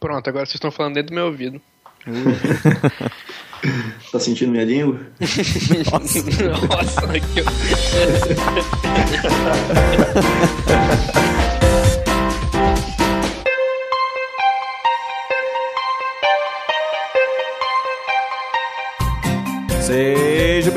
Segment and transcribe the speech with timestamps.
[0.00, 1.60] Pronto, agora vocês estão falando dentro do meu ouvido.
[4.12, 5.00] tá sentindo minha língua?
[5.90, 6.22] Nossa,
[6.66, 7.42] Nossa que...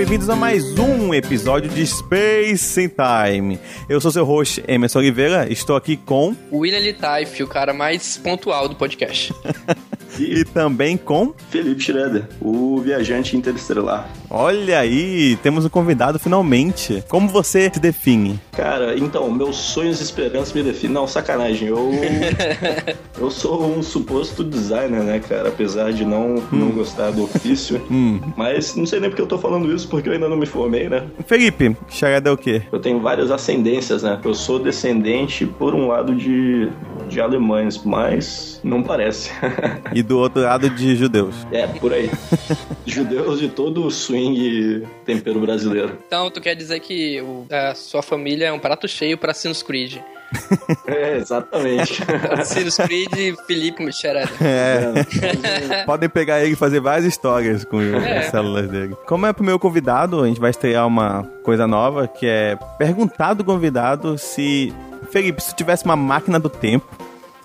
[0.01, 3.59] bem-vindos a mais um episódio de Space in Time.
[3.87, 6.35] Eu sou seu host, Emerson Oliveira, estou aqui com...
[6.51, 9.31] William Litaif, o cara mais pontual do podcast.
[10.17, 11.35] e também com...
[11.51, 14.11] Felipe Schroeder, o viajante interestelar.
[14.33, 17.03] Olha aí, temos um convidado finalmente.
[17.09, 18.39] Como você se define?
[18.53, 20.93] Cara, então, meus sonhos e esperanças me definem.
[20.93, 21.91] Não, sacanagem, eu...
[23.19, 25.49] eu sou um suposto designer, né, cara?
[25.49, 26.43] Apesar de não, hum.
[26.53, 27.81] não gostar do ofício.
[27.91, 28.21] Hum.
[28.37, 30.87] Mas não sei nem porque eu tô falando isso, porque eu ainda não me formei,
[30.87, 31.03] né?
[31.25, 32.61] Felipe, Charada é o quê?
[32.71, 34.17] Eu tenho várias ascendências, né?
[34.23, 36.69] Eu sou descendente, por um lado, de,
[37.09, 39.31] de alemães, mas não parece.
[39.93, 41.35] e do outro lado, de judeus.
[41.51, 42.09] É, por aí.
[42.85, 44.20] judeus de todo o swing
[45.05, 45.97] tempero brasileiro.
[46.05, 49.63] Então, tu quer dizer que o, a sua família é um prato cheio para Sinus
[49.63, 49.97] Creed?
[50.87, 52.01] É, exatamente.
[52.45, 54.29] Sinus Creed e Felipe Michelada.
[54.41, 55.83] É.
[55.85, 58.19] Podem pegar ele e fazer várias histórias com é.
[58.19, 58.95] as células dele.
[59.05, 63.33] Como é pro meu convidado, a gente vai estrear uma coisa nova, que é perguntar
[63.33, 64.73] do convidado se...
[65.11, 66.87] Felipe, se tu tivesse uma máquina do tempo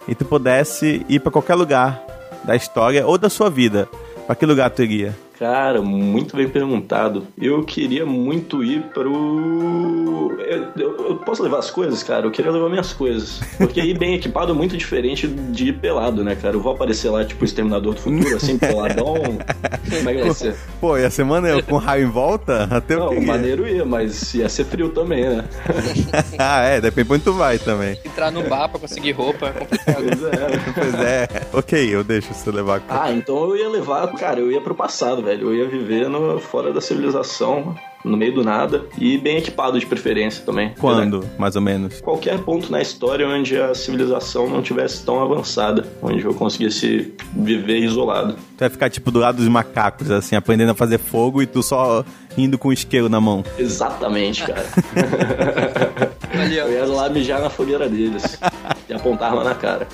[0.06, 2.02] e tu pudesse ir para qualquer lugar
[2.44, 3.88] da história ou da sua vida,
[4.26, 5.16] para que lugar tu iria?
[5.38, 7.26] Cara, muito bem perguntado.
[7.38, 10.34] Eu queria muito ir pro.
[10.38, 12.24] Eu, eu, eu, posso levar as coisas, cara?
[12.26, 13.40] Eu queria levar minhas coisas.
[13.58, 16.56] Porque ir bem equipado é muito diferente de ir pelado, né, cara?
[16.56, 19.14] Eu vou aparecer lá, tipo, o Exterminador do Futuro, assim, peladão.
[19.14, 20.56] Como é que vai ser?
[20.80, 22.66] Pô, ia ser maneiro, com raio em volta?
[22.70, 25.44] Até Não, o que maneiro ia, mas ia ser frio também, né?
[26.38, 27.98] ah, é, depende onde tu vai também.
[28.04, 29.96] Entrar no bar pra conseguir roupa é complicado.
[29.96, 30.72] Pois é.
[30.74, 31.28] pois é.
[31.52, 32.82] Ok, eu deixo você levar.
[32.88, 35.48] Ah, então eu ia levar, cara, eu ia pro passado, velho.
[35.48, 37.74] Eu ia viver no, fora da civilização,
[38.04, 40.72] no meio do nada e bem equipado de preferência também.
[40.78, 41.30] Quando, né?
[41.36, 42.00] mais ou menos?
[42.00, 47.78] Qualquer ponto na história onde a civilização não tivesse tão avançada, onde eu conseguisse viver
[47.80, 48.34] isolado.
[48.34, 51.62] Tu vai ficar tipo do lado dos macacos, assim, aprendendo a fazer fogo e tu
[51.62, 52.04] só
[52.38, 53.44] indo com o isqueiro na mão.
[53.58, 54.66] Exatamente, cara.
[56.54, 58.38] eu ia lá mijar na fogueira deles
[58.88, 59.88] e apontar arma na cara.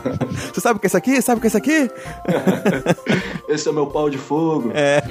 [0.52, 1.22] Você sabe o que é isso aqui?
[1.22, 1.90] Sabe o que é isso aqui?
[3.48, 4.70] Esse é o meu pau de fogo.
[4.74, 5.02] É.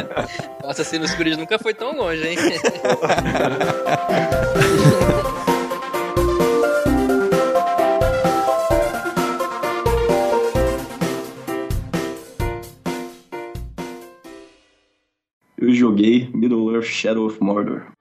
[0.62, 2.36] Nossa, Sinus Creed nunca foi tão longe, hein?
[15.58, 17.95] Eu joguei Middle-earth Shadow of Mordor.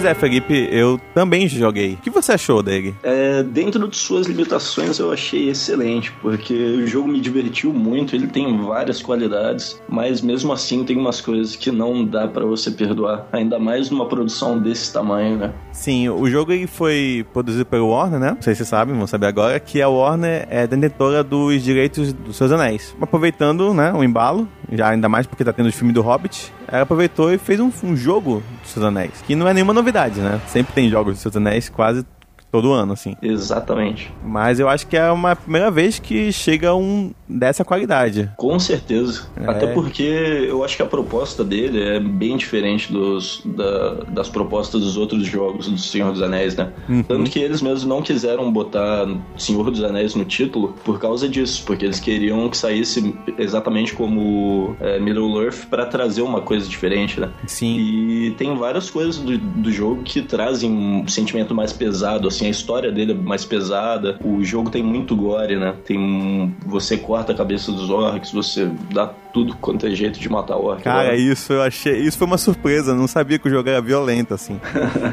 [0.00, 1.92] Pois é, Felipe, eu também joguei.
[1.92, 2.94] O que você achou dele?
[3.02, 8.26] É, dentro de suas limitações, eu achei excelente, porque o jogo me divertiu muito, ele
[8.26, 13.28] tem várias qualidades, mas mesmo assim tem umas coisas que não dá para você perdoar,
[13.30, 15.52] ainda mais numa produção desse tamanho, né?
[15.70, 18.30] Sim, o jogo ele foi produzido pelo Warner, né?
[18.30, 22.14] Não sei se vocês sabem, vão saber agora, que a Warner é detentora dos direitos
[22.14, 22.96] dos seus anéis.
[22.98, 26.82] Aproveitando, né, o embalo, já ainda mais porque tá tendo o filme do Hobbit, ela
[26.82, 30.40] aproveitou e fez um, um jogo dos seus anéis, que não é nenhuma novidade, né?
[30.46, 32.04] Sempre tem jogos dos seus anéis quase
[32.50, 33.16] todo ano, assim.
[33.22, 34.12] Exatamente.
[34.24, 38.30] Mas eu acho que é uma primeira vez que chega um dessa qualidade.
[38.36, 39.28] Com certeza.
[39.36, 39.48] É.
[39.48, 44.80] Até porque eu acho que a proposta dele é bem diferente dos, da, das propostas
[44.80, 46.72] dos outros jogos do Senhor dos Anéis, né?
[46.88, 47.02] Uhum.
[47.02, 49.06] Tanto que eles mesmos não quiseram botar
[49.36, 54.76] Senhor dos Anéis no título por causa disso, porque eles queriam que saísse exatamente como
[54.80, 57.30] é, Middle-earth para trazer uma coisa diferente, né?
[57.46, 57.78] Sim.
[57.78, 62.50] E tem várias coisas do, do jogo que trazem um sentimento mais pesado, assim, a
[62.50, 65.74] história dele é mais pesada, o jogo tem muito gore, né?
[65.84, 70.56] Tem você corta a cabeça dos orcs, você dá tudo quanto é jeito de matar
[70.56, 70.82] orc.
[70.82, 71.16] Cara, né?
[71.16, 74.60] isso eu achei, isso foi uma surpresa, não sabia que o jogo era violento assim.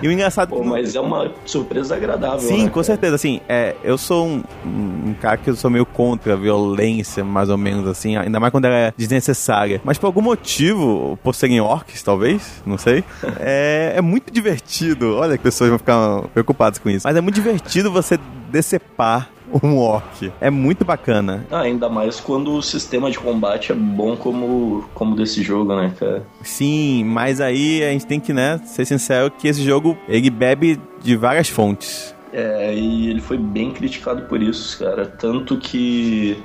[0.01, 3.75] E o engraçado Pô, mas é uma surpresa agradável, Sim, né, com certeza, assim, é,
[3.83, 7.87] eu sou um, um cara que eu sou meio contra a violência, mais ou menos
[7.87, 9.81] assim, ainda mais quando ela é desnecessária.
[9.83, 13.03] Mas por algum motivo, por serem orcs, talvez, não sei,
[13.39, 15.15] é, é muito divertido.
[15.15, 17.07] Olha que pessoas vão ficar preocupadas com isso.
[17.07, 19.29] Mas é muito divertido você decepar
[19.63, 20.31] um orc.
[20.41, 21.45] É muito bacana.
[21.49, 25.93] Ah, ainda mais quando o sistema de combate é bom como, como desse jogo, né,
[25.97, 26.23] cara?
[26.41, 30.79] Sim, mas aí a gente tem que, né, ser sincero que esse jogo, ele bebe
[31.01, 32.15] de várias fontes.
[32.33, 35.05] É, e ele foi bem criticado por isso, cara.
[35.05, 36.37] Tanto que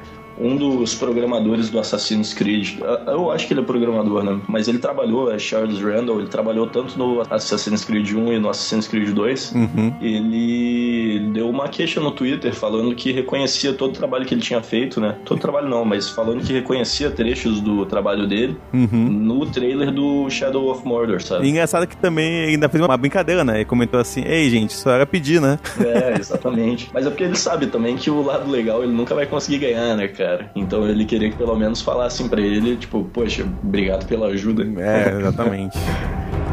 [0.43, 2.79] um dos programadores do Assassin's Creed.
[3.07, 4.39] Eu acho que ele é programador, né?
[4.49, 8.49] Mas ele trabalhou, é Charles Randall, ele trabalhou tanto no Assassin's Creed 1 e no
[8.49, 9.53] Assassin's Creed 2.
[9.55, 9.95] Uhum.
[10.01, 14.63] Ele deu uma queixa no Twitter falando que reconhecia todo o trabalho que ele tinha
[14.63, 15.17] feito, né?
[15.25, 18.89] Todo trabalho não, mas falando que reconhecia trechos do trabalho dele Uhum.
[19.09, 21.49] no trailer do Shadow of Mordor, E sabe?
[21.49, 23.57] engraçado que também ainda fez uma brincadeira, né?
[23.57, 25.59] Ele comentou assim: Ei, gente, só era pedir, né?
[25.81, 26.91] É, exatamente.
[26.93, 29.97] Mas é porque ele sabe também que o lado legal ele nunca vai conseguir ganhar,
[29.97, 30.32] né, cara?
[30.55, 34.65] Então ele queria que pelo menos falassem pra ele, tipo, poxa, obrigado pela ajuda.
[34.81, 35.79] É, exatamente.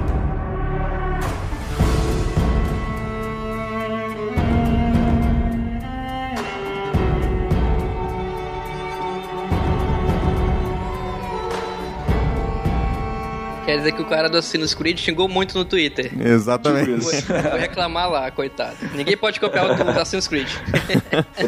[13.69, 16.11] Quer dizer que o cara do Assassin's Creed xingou muito no Twitter.
[16.19, 16.85] Exatamente.
[16.89, 17.27] Tipo Vou, isso.
[17.31, 18.75] vou reclamar lá, coitado.
[18.95, 20.47] Ninguém pode copiar o do Assassin's Creed.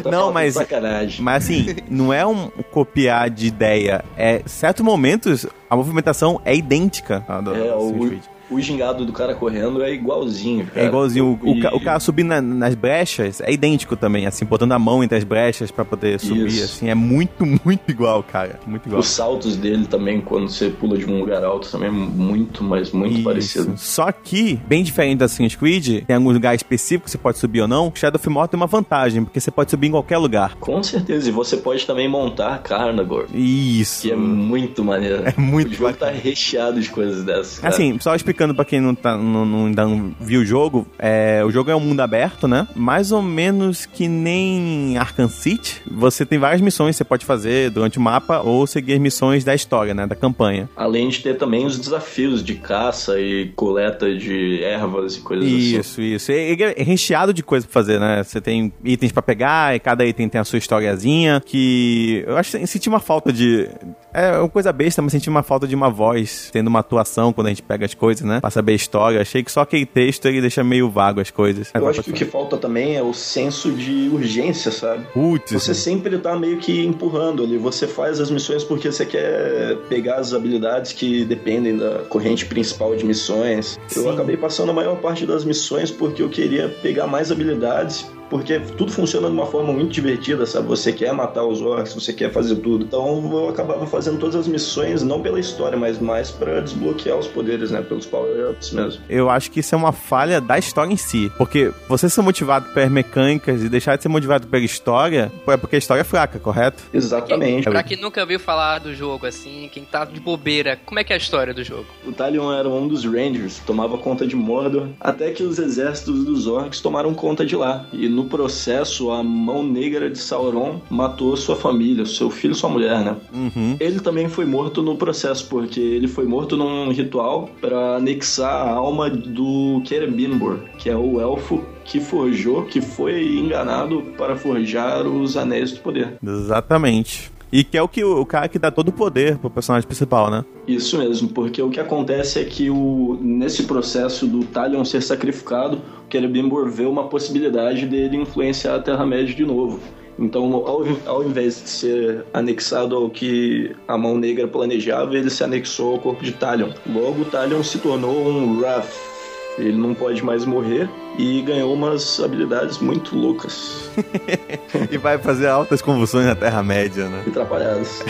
[0.08, 1.20] Não, mas- Sacanagem.
[1.20, 4.04] Mas assim, não é um copiar de ideia.
[4.16, 8.22] É, certos momentos, a movimentação é idêntica à do É, Assassin's o, Creed.
[8.22, 10.86] o gingado do cara correndo é igualzinho, cara.
[10.86, 11.38] É igualzinho.
[11.42, 14.78] O, o E- o cara subindo na- nas brechas é idêntico também, assim, botando a
[14.78, 16.64] mão entre as brechas pra poder subir, Isso.
[16.64, 16.88] assim.
[16.88, 18.58] É muito, muito igual, cara.
[18.66, 19.00] Muito igual.
[19.00, 22.90] Os saltos dele também, quando você pula de um lugar alto, também é muito, mas
[22.92, 23.24] muito Isso.
[23.24, 23.72] parecido.
[23.76, 27.60] Só que, bem diferente da Assassin's Creed, tem alguns lugares específicos que você pode subir
[27.62, 27.92] ou não.
[27.94, 30.54] Shadow of Mordor tem uma vantagem, porque você pode subir em qualquer lugar.
[30.56, 34.02] Com certeza, e você pode também montar Carnagor, Isso.
[34.02, 35.22] que é muito maneiro.
[35.24, 36.12] É muito O jogo bacana.
[36.12, 37.58] tá recheado de coisas dessas.
[37.58, 37.72] cara.
[37.72, 41.42] Assim, só explicando pra quem não, tá, não, não, ainda não viu o jogo, é,
[41.44, 42.66] o jogo é um mundo aberto, né?
[42.74, 45.82] Mais ou menos que nem Arkham City.
[45.90, 49.44] Você tem várias missões que você pode fazer durante o mapa ou seguir as missões
[49.44, 50.06] da história, né?
[50.06, 50.68] Da campanha.
[50.76, 55.78] Além de ter também os desafios de caça e coleta de ervas e coisas assim.
[55.78, 56.32] Isso, isso.
[56.32, 58.22] É recheado de coisa pra fazer, né?
[58.22, 61.42] Você tem itens pra pegar e cada item tem a sua historiazinha.
[61.44, 63.68] Que eu acho que senti uma falta de.
[64.14, 67.46] É uma coisa besta, mas senti uma falta de uma voz, tendo uma atuação quando
[67.46, 68.40] a gente pega as coisas, né?
[68.40, 69.20] Pra saber a história.
[69.20, 71.70] Achei que só aquele texto ele deixa meio vago as coisas.
[71.74, 75.06] Eu acho que o que falta também é o senso de urgência, sabe?
[75.12, 77.56] Putz, Você sempre tá meio que empurrando ali.
[77.56, 82.94] Você faz as missões porque você quer pegar as habilidades que dependem da corrente principal
[82.94, 83.78] de missões.
[83.88, 84.04] Sim.
[84.04, 88.06] Eu acabei passando a maior parte das missões porque eu queria pegar mais habilidades.
[88.32, 90.66] Porque tudo funciona de uma forma muito divertida, sabe?
[90.68, 92.86] Você quer matar os orcs, você quer fazer tudo.
[92.86, 97.26] Então eu acabava fazendo todas as missões, não pela história, mas mais pra desbloquear os
[97.26, 97.82] poderes, né?
[97.82, 99.02] Pelos power-ups mesmo.
[99.06, 101.30] eu acho que isso é uma falha da história em si.
[101.36, 105.76] Porque você ser motivado pelas mecânicas e deixar de ser motivado pela história, é porque
[105.76, 106.82] a história é fraca, correto?
[106.94, 107.68] Exatamente.
[107.68, 111.12] Pra quem nunca ouviu falar do jogo, assim, quem tá de bobeira, como é que
[111.12, 111.84] é a história do jogo?
[112.06, 116.46] O Talion era um dos Rangers, tomava conta de Mordor, até que os exércitos dos
[116.46, 117.84] orcs tomaram conta de lá.
[117.92, 122.70] E no processo, a mão negra de Sauron matou sua família, seu filho e sua
[122.70, 123.16] mulher, né?
[123.32, 123.76] Uhum.
[123.80, 128.72] Ele também foi morto no processo, porque ele foi morto num ritual para anexar a
[128.72, 135.36] alma do Celebrimbor, que é o elfo que forjou, que foi enganado para forjar os
[135.36, 136.14] Anéis do Poder.
[136.22, 137.30] Exatamente.
[137.52, 140.30] E que é o que o, cara que dá todo o poder pro personagem principal,
[140.30, 140.42] né?
[140.66, 145.76] Isso mesmo, porque o que acontece é que o, nesse processo do Talion ser sacrificado,
[145.76, 149.78] o Celebrimbor vê uma possibilidade dele influenciar a Terra-média de novo.
[150.18, 155.44] Então, ao, ao invés de ser anexado ao que a Mão Negra planejava, ele se
[155.44, 156.70] anexou ao corpo de Talion.
[156.86, 159.11] Logo, Talion se tornou um Wrath.
[159.58, 163.90] Ele não pode mais morrer e ganhou umas habilidades muito loucas
[164.90, 167.22] e vai fazer altas convulsões na Terra-média, né?
[167.26, 168.02] e atrapalhadas.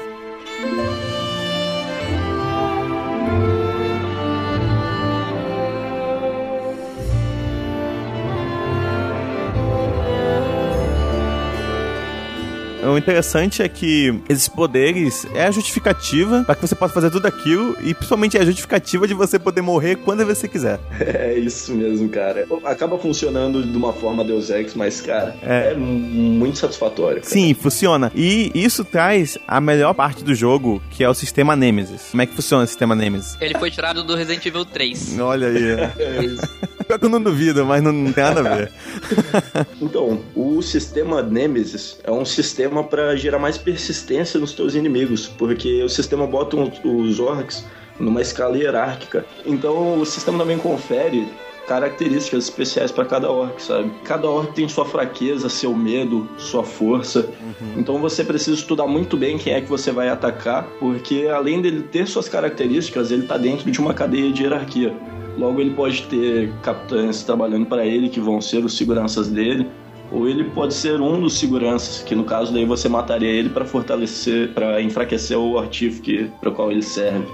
[13.00, 17.76] interessante é que esses poderes é a justificativa para que você possa fazer tudo aquilo
[17.82, 20.78] e principalmente é a justificativa de você poder morrer quando você quiser.
[21.20, 22.46] É isso mesmo, cara.
[22.64, 25.72] Acaba funcionando de uma forma Deus Ex, mas, cara, É.
[25.72, 27.16] é, muito satisfatório.
[27.20, 27.28] cara.
[27.32, 28.10] Sim, funciona.
[28.14, 32.08] E isso traz a melhor parte do jogo, que é o sistema Nemesis.
[32.10, 33.36] Como é que funciona o sistema Nemesis?
[33.40, 35.18] Ele foi tirado do Resident Evil 3.
[35.20, 35.60] Olha aí.
[36.00, 36.42] É isso.
[36.90, 38.72] Pior que eu não duvido, mas não, não tem nada a ver.
[39.80, 45.84] Então, o sistema Nemesis é um sistema para gerar mais persistência nos teus inimigos, porque
[45.84, 47.64] o sistema bota os, orcs
[47.98, 49.24] numa escala hierárquica.
[49.46, 51.28] Então, o sistema também confere
[51.68, 53.90] características especiais para cada orc, sabe?
[54.04, 57.28] Cada orc tem sua fraqueza, seu medo, sua força.
[57.76, 61.82] Então você precisa estudar muito bem quem é que você vai atacar, porque além dele
[61.82, 64.92] ter suas características, ele tá dentro de uma cadeia de hierarquia.
[65.38, 69.66] Logo ele pode ter capitães trabalhando para ele que vão ser os seguranças dele.
[70.12, 73.64] Ou ele pode ser um dos seguranças, que no caso daí você mataria ele para
[73.64, 77.28] fortalecer, para enfraquecer o artífice para o qual ele serve.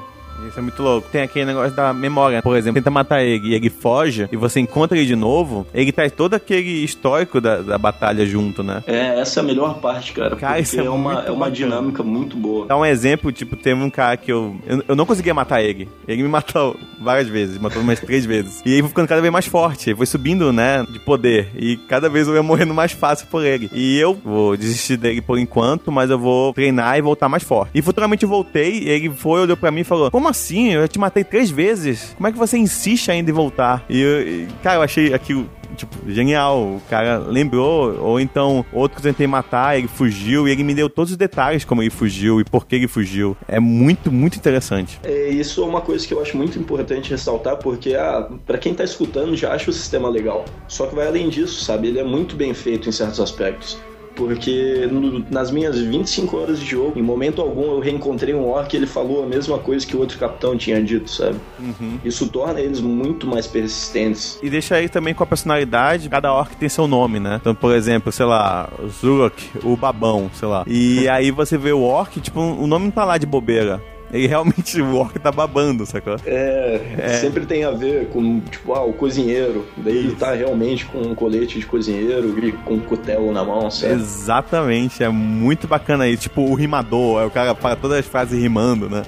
[0.47, 1.09] Isso é muito louco.
[1.11, 2.43] Tem aquele negócio da memória.
[2.43, 5.93] Por exemplo, tenta matar ele e ele foge e você encontra ele de novo, ele
[5.93, 8.83] traz todo aquele histórico da, da batalha junto, né?
[8.87, 10.37] É, essa é a melhor parte, cara.
[10.37, 12.67] Cara, isso é, é uma, é uma dinâmica muito boa.
[12.67, 14.83] Dá um exemplo, tipo, teve um cara que eu, eu.
[14.89, 15.89] Eu não conseguia matar ele.
[16.07, 18.63] Ele me matou várias vezes, matou umas três vezes.
[18.65, 19.91] E aí foi ficando cada vez mais forte.
[19.91, 21.51] Ele foi subindo, né, de poder.
[21.57, 23.71] E cada vez eu ia morrendo mais fácil por ele.
[23.73, 27.71] E eu vou desistir dele por enquanto, mas eu vou treinar e voltar mais forte.
[27.75, 30.73] E futuramente eu voltei, e ele foi, olhou pra mim e falou: Como assim?
[30.73, 32.15] Eu te matei três vezes.
[32.17, 33.85] Como é que você insiste ainda em voltar?
[33.89, 36.59] E, eu, cara, eu achei aquilo tipo, genial.
[36.59, 40.75] O cara lembrou, ou então outro que eu tentei matar, ele fugiu e ele me
[40.75, 43.37] deu todos os detalhes como ele fugiu e por que ele fugiu.
[43.47, 44.99] É muito, muito interessante.
[45.05, 48.75] É, isso é uma coisa que eu acho muito importante ressaltar, porque ah, para quem
[48.75, 50.45] tá escutando já acha o sistema legal.
[50.67, 51.89] Só que vai além disso, sabe?
[51.89, 53.79] Ele é muito bem feito em certos aspectos
[54.17, 58.73] porque no, nas minhas 25 horas de jogo, em momento algum eu reencontrei um orc
[58.73, 61.37] e ele falou a mesma coisa que o outro capitão tinha dito, sabe?
[61.61, 62.01] Uhum.
[62.05, 64.39] Isso torna eles muito mais persistentes.
[64.43, 67.39] E deixa aí também com a personalidade, cada orc tem seu nome, né?
[67.41, 70.65] Então, por exemplo, sei lá, Zurok, o babão, sei lá.
[70.67, 73.83] E aí você vê o orc, tipo, o nome não tá lá de bobeira.
[74.13, 76.17] Ele realmente, o orc tá babando, sacou?
[76.25, 79.67] É, é, sempre tem a ver com, tipo, ah, o cozinheiro.
[79.77, 80.07] Daí Isso.
[80.09, 83.95] ele tá realmente com um colete de cozinheiro e com um cutelo na mão, sabe?
[83.95, 86.23] Exatamente, é muito bacana isso.
[86.23, 89.03] Tipo, o rimador, é o cara fala todas as frases rimando, né?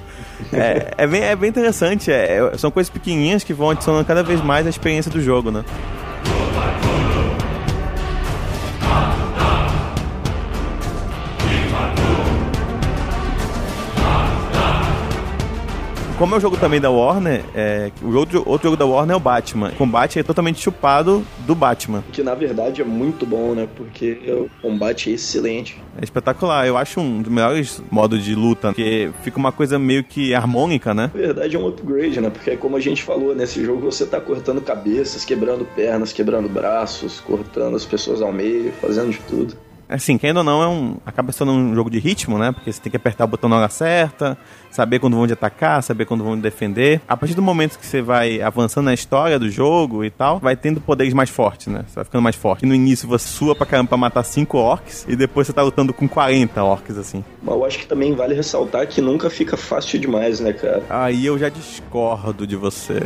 [0.53, 4.23] é, é, bem, é bem interessante, é, é, são coisas pequenininhas que vão adicionando cada
[4.23, 5.63] vez mais a experiência do jogo, né?
[16.19, 19.15] Como é o jogo também da Warner, é, o outro, outro jogo da Warner é
[19.15, 19.69] o Batman.
[19.69, 22.03] O combate é totalmente chupado do Batman.
[22.11, 23.69] Que na verdade é muito bom, né?
[23.73, 25.81] Porque o combate é excelente.
[25.97, 26.67] É espetacular.
[26.67, 30.93] Eu acho um dos melhores modos de luta, porque fica uma coisa meio que harmônica,
[30.93, 31.09] né?
[31.13, 32.29] Na verdade é um upgrade, né?
[32.29, 37.21] Porque como a gente falou, nesse jogo você tá cortando cabeças, quebrando pernas, quebrando braços,
[37.21, 39.55] cortando as pessoas ao meio, fazendo de tudo
[39.89, 40.97] assim, quem ou não, é um.
[41.03, 42.51] acaba sendo um jogo de ritmo, né?
[42.51, 44.37] Porque você tem que apertar o botão na hora certa,
[44.71, 47.01] saber quando vão de atacar, saber quando vão de defender.
[47.07, 50.55] A partir do momento que você vai avançando na história do jogo e tal, vai
[50.55, 51.83] tendo poderes mais fortes, né?
[51.87, 52.65] Você vai ficando mais forte.
[52.65, 55.61] E no início você sua pra caramba pra matar 5 orcs e depois você tá
[55.61, 57.23] lutando com 40 orcs, assim.
[57.41, 60.83] Mas eu acho que também vale ressaltar que nunca fica fácil demais, né, cara?
[60.89, 62.99] Aí eu já discordo de você.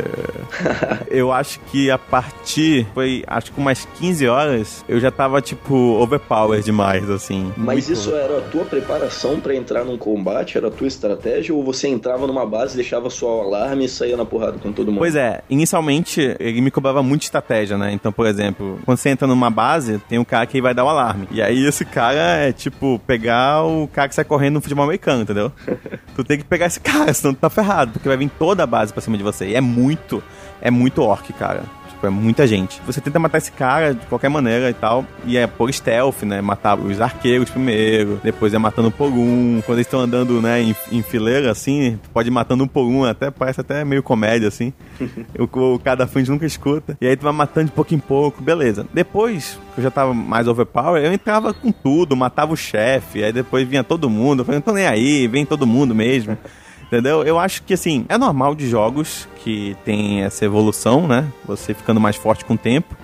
[1.10, 5.74] eu acho que a partir, foi acho que umas 15 horas, eu já tava tipo
[5.74, 7.52] overpowered demais, assim.
[7.56, 10.56] Mas isso era a tua preparação para entrar num combate?
[10.56, 11.53] Era a tua estratégia?
[11.54, 14.88] Ou você entrava numa base, deixava só o alarme e saía na porrada com todo
[14.88, 14.98] mundo?
[14.98, 17.92] Pois é, inicialmente ele me cobrava muita estratégia, né?
[17.92, 20.88] Então, por exemplo, quando você entra numa base, tem um cara que vai dar o
[20.88, 21.28] alarme.
[21.30, 25.22] E aí esse cara é tipo pegar o cara que sai correndo no futebol americano,
[25.22, 25.52] entendeu?
[26.16, 28.66] tu tem que pegar esse cara, senão tu tá ferrado, porque vai vir toda a
[28.66, 29.48] base pra cima de você.
[29.48, 30.22] E é muito,
[30.60, 32.80] é muito orc, cara tipo, é muita gente.
[32.86, 36.40] Você tenta matar esse cara de qualquer maneira e tal, e é por stealth, né?
[36.40, 39.62] Matar os arqueiros primeiro, depois é matando por um.
[39.64, 43.04] Quando eles estão andando, né, em, em, fileira, assim, pode ir matando um por um,
[43.04, 44.72] até parece até meio comédia, assim.
[45.38, 46.96] o, o cara da frente nunca escuta.
[47.00, 48.86] E aí tu vai matando de pouco em pouco, beleza.
[48.92, 53.32] Depois, que eu já tava mais overpower, eu entrava com tudo, matava o chefe, aí
[53.32, 56.36] depois vinha todo mundo, eu falei, não tô nem aí, vem todo mundo mesmo.
[56.86, 57.24] Entendeu?
[57.24, 61.30] Eu acho que, assim, é normal de jogos que tem essa evolução, né?
[61.46, 62.96] Você ficando mais forte com o tempo.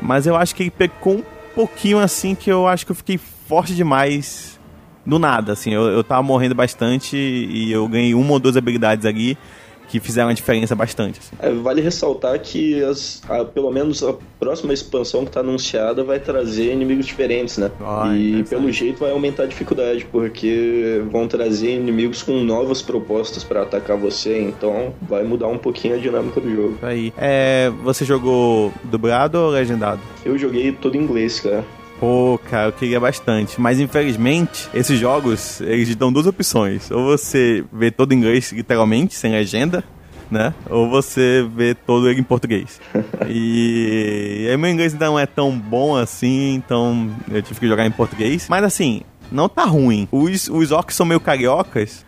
[0.00, 3.18] Mas eu acho que ele pecou um pouquinho, assim, que eu acho que eu fiquei
[3.18, 4.60] forte demais
[5.04, 5.72] do nada, assim.
[5.72, 9.38] Eu, eu tava morrendo bastante e eu ganhei uma ou duas habilidades ali
[9.88, 11.20] que fizeram a diferença bastante.
[11.20, 11.36] Assim.
[11.38, 16.18] É, vale ressaltar que as, a, pelo menos a próxima expansão que está anunciada vai
[16.18, 17.70] trazer inimigos diferentes, né?
[17.80, 23.44] Ai, e pelo jeito vai aumentar a dificuldade, porque vão trazer inimigos com novas propostas
[23.44, 26.78] para atacar você, então vai mudar um pouquinho a dinâmica do jogo.
[26.82, 27.12] Aí.
[27.16, 30.00] É, você jogou dublado ou legendado?
[30.24, 31.64] Eu joguei todo em inglês, cara.
[31.98, 33.60] Pô, cara, eu queria bastante.
[33.60, 36.90] Mas infelizmente, esses jogos, eles dão duas opções.
[36.90, 39.82] Ou você vê todo em inglês, literalmente, sem legenda,
[40.30, 40.52] né?
[40.68, 42.80] Ou você vê todo ele em português.
[43.28, 44.46] e...
[44.50, 48.46] aí meu inglês não é tão bom assim, então eu tive que jogar em português.
[48.48, 50.08] Mas assim, não tá ruim.
[50.10, 52.04] Os, os orcs são meio cariocas.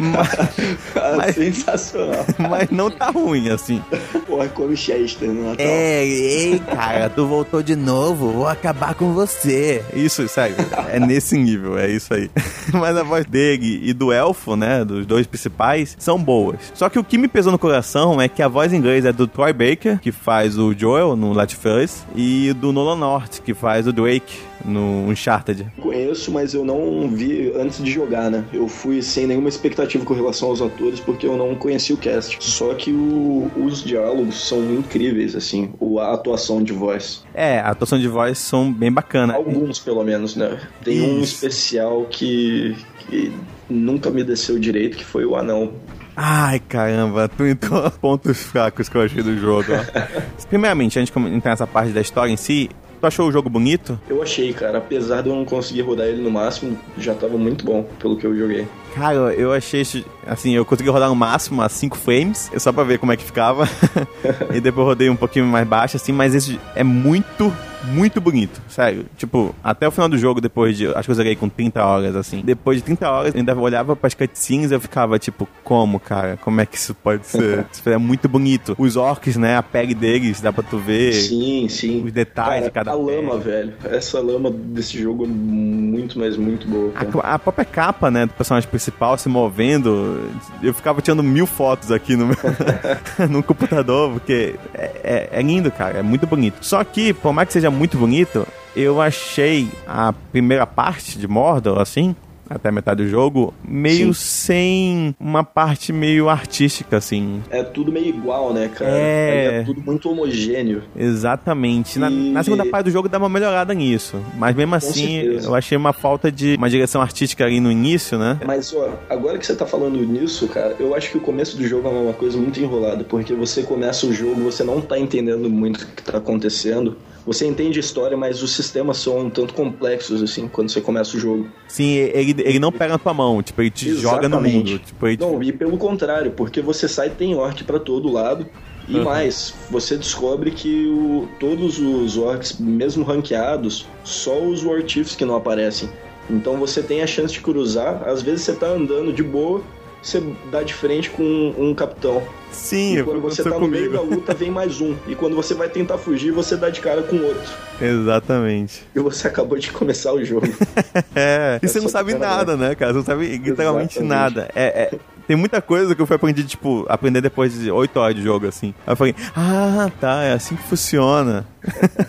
[0.00, 0.56] mas,
[1.16, 2.24] mas, Sensacional.
[2.38, 3.82] Mas não tá ruim, assim.
[4.26, 5.66] Porra, come Chester no Natal.
[5.66, 9.84] É, ei, cara, tu voltou de novo, vou acabar com você.
[9.94, 10.56] Isso, sério,
[10.90, 12.30] é nesse nível, é isso aí.
[12.72, 16.72] Mas a voz dele e do elfo, né, dos dois principais, são boas.
[16.74, 19.12] Só que o que me pesou no coração é que a voz em inglês é
[19.12, 23.86] do Troy Baker, que faz o Joel no First, e do Nolan North, que faz
[23.86, 25.66] o Drake no Uncharted.
[25.80, 28.44] Conheço, mas eu não vi antes de jogar, né?
[28.52, 32.36] Eu fui sem nenhuma expectativa com relação aos atores, porque eu não conhecia o cast.
[32.40, 37.24] Só que o, os diálogos são incríveis, assim, a atuação de voz.
[37.34, 39.36] É, a atuação de voz são bem bacanas.
[39.36, 40.60] Alguns, pelo menos, né?
[40.84, 41.06] Tem Isso.
[41.06, 43.32] um especial que, que
[43.68, 45.72] nunca me desceu direito, que foi o anão
[46.14, 49.72] Ai, caramba, tu entrou pontos fracos que eu achei do jogo.
[50.48, 52.68] Primeiramente, antes de entrar nessa parte da história em si,
[53.02, 53.98] Tu achou o jogo bonito?
[54.08, 54.78] Eu achei, cara.
[54.78, 58.24] Apesar de eu não conseguir rodar ele no máximo, já tava muito bom pelo que
[58.24, 58.68] eu joguei.
[58.94, 59.82] Cara, eu achei,
[60.26, 63.24] assim, eu consegui rodar no máximo a 5 frames, só pra ver como é que
[63.24, 63.68] ficava.
[64.52, 67.52] e depois rodei um pouquinho mais baixo, assim, mas esse é muito
[67.84, 69.06] muito bonito, sério.
[69.16, 70.86] Tipo, até o final do jogo, depois de.
[70.88, 72.42] Acho que eu joguei com 30 horas, assim.
[72.44, 76.38] Depois de 30 horas, eu ainda olhava pras cutscenes e eu ficava, tipo, como, cara?
[76.42, 77.66] Como é que isso pode ser?
[77.72, 78.74] isso é muito bonito.
[78.78, 79.56] Os orcs, né?
[79.56, 81.12] A pele deles, dá pra tu ver.
[81.12, 82.04] Sim, sim.
[82.04, 83.74] Os detalhes cara, de cada A lama, velho.
[83.84, 86.92] Essa lama desse jogo é muito, mas muito boa.
[86.94, 88.81] A, a, própria capa, né, do personagem principal
[89.18, 90.30] se movendo.
[90.62, 92.36] Eu ficava tirando mil fotos aqui no meu.
[93.30, 95.98] no computador, porque é, é, é lindo, cara.
[95.98, 96.58] É muito bonito.
[96.62, 98.46] Só que, por mais que seja muito bonito.
[98.74, 102.16] Eu achei a primeira parte de Mordor, assim,
[102.48, 104.20] até metade do jogo, meio Sim.
[104.22, 107.42] sem uma parte meio artística, assim.
[107.50, 108.90] É tudo meio igual, né, cara?
[108.90, 110.82] É, é tudo muito homogêneo.
[110.96, 111.96] Exatamente.
[111.96, 112.00] E...
[112.00, 114.20] Na, na, segunda parte do jogo dá uma melhorada nisso.
[114.36, 118.38] Mas mesmo assim, eu achei uma falta de uma direção artística ali no início, né?
[118.46, 121.66] Mas, ó, agora que você tá falando nisso, cara, eu acho que o começo do
[121.66, 125.48] jogo é uma coisa muito enrolada, porque você começa o jogo, você não tá entendendo
[125.48, 129.54] muito o que tá acontecendo você entende a história, mas os sistemas são um tanto
[129.54, 131.48] complexos, assim, quando você começa o jogo.
[131.68, 134.22] Sim, ele, ele não pega na tua mão, tipo, ele te Exatamente.
[134.22, 134.78] joga no mundo.
[134.78, 135.16] Tipo, ele...
[135.18, 138.46] Não, e pelo contrário, porque você sai tem orc para todo lado.
[138.88, 139.04] E uhum.
[139.04, 145.24] mais, você descobre que o, todos os orcs, mesmo ranqueados, só os War Chiefs que
[145.24, 145.88] não aparecem.
[146.28, 149.62] Então você tem a chance de cruzar, às vezes você tá andando de boa,
[150.02, 152.22] você dá de frente com um, um capitão.
[152.52, 153.72] Sim, e quando você tá no comigo.
[153.72, 154.94] meio da luta, vem mais um.
[155.06, 157.52] E quando você vai tentar fugir, você dá de cara com outro.
[157.80, 158.84] Exatamente.
[158.94, 160.46] E você acabou de começar o jogo.
[161.16, 161.58] é.
[161.62, 162.92] E você não sabe nada, né, cara?
[162.92, 164.34] Você não sabe literalmente Exatamente.
[164.34, 164.50] nada.
[164.54, 168.16] É, é, tem muita coisa que eu fui aprender, tipo, aprender depois de 8 horas
[168.16, 168.74] de jogo, assim.
[168.86, 171.46] Aí eu falei, ah, tá, é assim que funciona.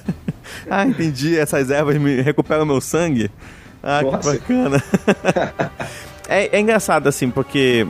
[0.69, 1.38] ah, entendi.
[1.38, 3.32] Essas ervas me recuperam meu sangue.
[3.82, 4.38] Ah, Nossa.
[4.38, 4.84] que bacana.
[6.27, 7.86] é, é engraçado, assim, porque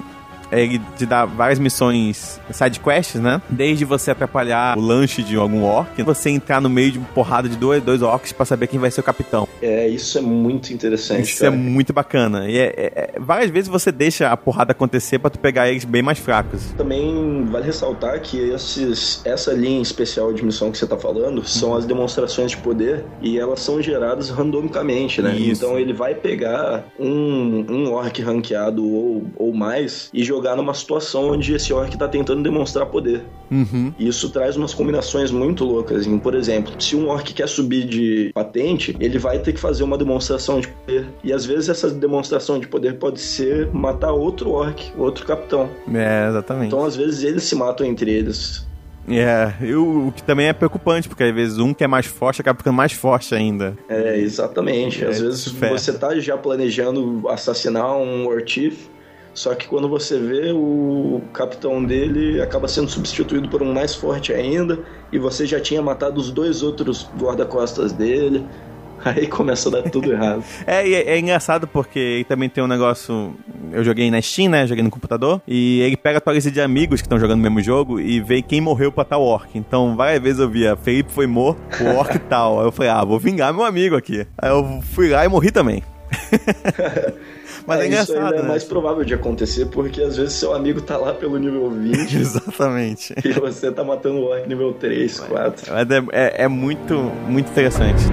[0.59, 3.41] ele te dá várias missões side quests, né?
[3.49, 7.49] Desde você atrapalhar o lanche de algum orc, você entrar no meio de uma porrada
[7.49, 9.47] de dois, dois orcs para saber quem vai ser o capitão.
[9.61, 11.23] É, isso é muito interessante.
[11.23, 11.59] Isso é cara.
[11.59, 12.49] é muito bacana.
[12.49, 15.85] E é, é, é, várias vezes você deixa a porrada acontecer para tu pegar eles
[15.85, 16.73] bem mais fracos.
[16.77, 21.75] Também vale ressaltar que esses, essa linha especial de missão que você tá falando são
[21.75, 25.35] as demonstrações de poder e elas são geradas randomicamente, né?
[25.35, 25.63] Isso.
[25.63, 30.73] Então ele vai pegar um, um orc ranqueado ou, ou mais e jogar jogar numa
[30.73, 33.23] situação onde esse orc está tentando demonstrar poder.
[33.49, 33.93] Uhum.
[33.97, 36.05] E isso traz umas combinações muito loucas.
[36.05, 39.97] Por exemplo, se um orc quer subir de patente, ele vai ter que fazer uma
[39.97, 41.07] demonstração de poder.
[41.23, 45.69] E às vezes essa demonstração de poder pode ser matar outro orc, outro capitão.
[45.93, 46.67] É, exatamente.
[46.67, 48.65] Então às vezes eles se matam entre eles.
[49.07, 52.05] É, e o, o, que também é preocupante, porque às vezes um que é mais
[52.05, 53.77] forte acaba ficando mais forte ainda.
[53.89, 55.03] É, exatamente.
[55.03, 58.87] Às é, vezes você tá já planejando assassinar um Chief,
[59.33, 64.31] só que quando você vê, o capitão dele acaba sendo substituído por um mais forte
[64.31, 64.79] ainda,
[65.11, 68.45] e você já tinha matado os dois outros guarda-costas dele.
[69.03, 70.43] Aí começa a dar tudo errado.
[70.65, 73.35] é, é, é, engraçado porque também tem um negócio.
[73.71, 74.65] Eu joguei na Steam, né?
[74.65, 75.41] Joguei no computador.
[75.45, 78.21] E ele pega a tua lista de amigos que estão jogando o mesmo jogo e
[78.21, 79.49] vê quem morreu pra tal orc.
[79.55, 82.61] Então, várias vezes eu via, Felipe foi morto, o orc tal.
[82.61, 84.25] Aí eu falei, ah, vou vingar meu amigo aqui.
[84.37, 85.83] Aí eu fui lá e morri também.
[87.65, 88.15] Mas é, é engraçado.
[88.15, 88.47] Isso ainda é né?
[88.47, 92.15] mais provável de acontecer, porque às vezes seu amigo tá lá pelo nível 20.
[92.17, 93.15] Exatamente.
[93.23, 95.73] E você tá matando o orc nível 3, 4.
[95.73, 96.95] Mas é, é, é muito,
[97.27, 98.03] muito interessante.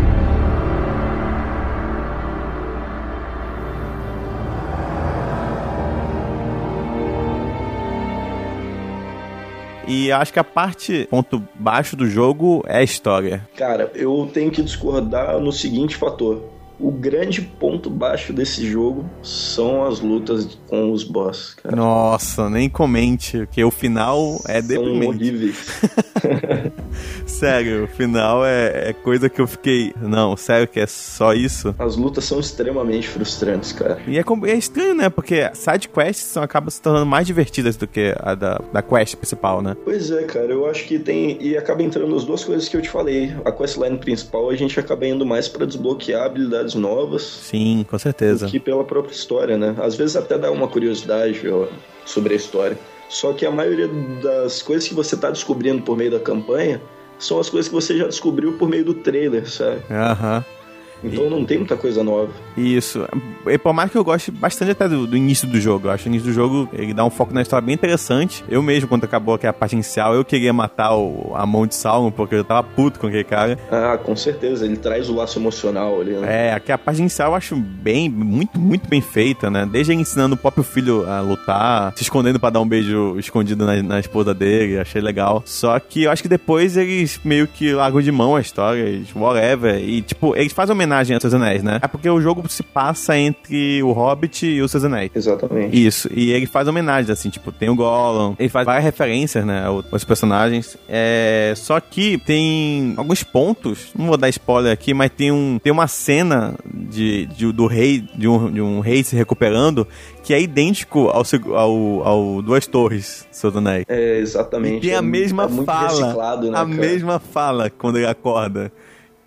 [9.92, 13.48] E acho que a parte, ponto baixo do jogo é a história.
[13.56, 16.44] Cara, eu tenho que discordar no seguinte fator
[16.80, 21.76] o grande ponto baixo desse jogo são as lutas com os boss, cara.
[21.76, 25.06] Nossa, nem comente, porque o final é são deprimente.
[25.06, 25.80] horríveis.
[27.26, 29.92] sério, o final é, é, coisa que eu fiquei.
[30.00, 31.74] Não, sério que é só isso?
[31.78, 34.00] As lutas são extremamente frustrantes, cara.
[34.06, 35.08] E é, é estranho, né?
[35.08, 39.62] Porque side quests acabam se tornando mais divertidas do que a da, da quest principal,
[39.62, 39.76] né?
[39.84, 41.38] Pois é, cara, eu acho que tem.
[41.40, 43.34] E acaba entrando as duas coisas que eu te falei.
[43.44, 47.22] A questline principal a gente acaba indo mais para desbloquear habilidades novas.
[47.22, 48.46] Sim, com certeza.
[48.46, 49.74] Do que pela própria história, né?
[49.78, 51.66] Às vezes até dá uma curiosidade ó,
[52.04, 52.78] sobre a história.
[53.10, 53.88] Só que a maioria
[54.22, 56.80] das coisas que você tá descobrindo por meio da campanha
[57.18, 59.82] são as coisas que você já descobriu por meio do trailer, sabe?
[59.90, 60.36] Aham.
[60.36, 60.59] Uhum.
[61.02, 61.30] Então e...
[61.30, 62.30] não tem muita coisa nova.
[62.56, 63.06] Isso.
[63.46, 65.88] E por mais que eu goste bastante até do, do, início do jogo.
[65.88, 68.44] Eu acho que o início do jogo ele dá um foco na história bem interessante.
[68.48, 71.74] Eu mesmo, quando acabou aqui a parte inicial, eu queria matar o, a mão de
[71.74, 73.58] Sauron, porque eu tava puto com aquele cara.
[73.70, 74.64] Ah, com certeza.
[74.64, 76.48] Ele traz o laço emocional ali, né?
[76.48, 79.68] É, aqui a parte inicial eu acho bem, muito, muito bem feita, né?
[79.70, 83.64] Desde ele ensinando o próprio filho a lutar, se escondendo para dar um beijo escondido
[83.64, 85.42] na, na, esposa dele, achei legal.
[85.46, 89.78] Só que eu acho que depois eles meio que largam de mão a história, whatever.
[89.78, 91.78] E, tipo, eles fazem homenagem a Seus Anéis, né?
[91.82, 95.10] É porque o jogo se passa entre o Hobbit e os Seus Anéis.
[95.14, 95.86] Exatamente.
[95.86, 96.08] Isso.
[96.12, 100.04] E ele faz homenagem, assim, tipo, tem o Gollum, ele faz várias referências, né, aos
[100.04, 100.76] personagens.
[100.88, 101.52] É...
[101.56, 105.86] Só que tem alguns pontos, não vou dar spoiler aqui, mas tem, um, tem uma
[105.86, 109.86] cena de, de do rei, de um, de um rei se recuperando,
[110.22, 111.22] que é idêntico ao,
[111.54, 113.84] ao, ao Duas Torres, Seus Anéis.
[113.88, 114.78] É, exatamente.
[114.78, 116.36] E tem a é mesma é fala.
[116.40, 116.66] Né, a cara?
[116.66, 118.72] mesma fala quando ele acorda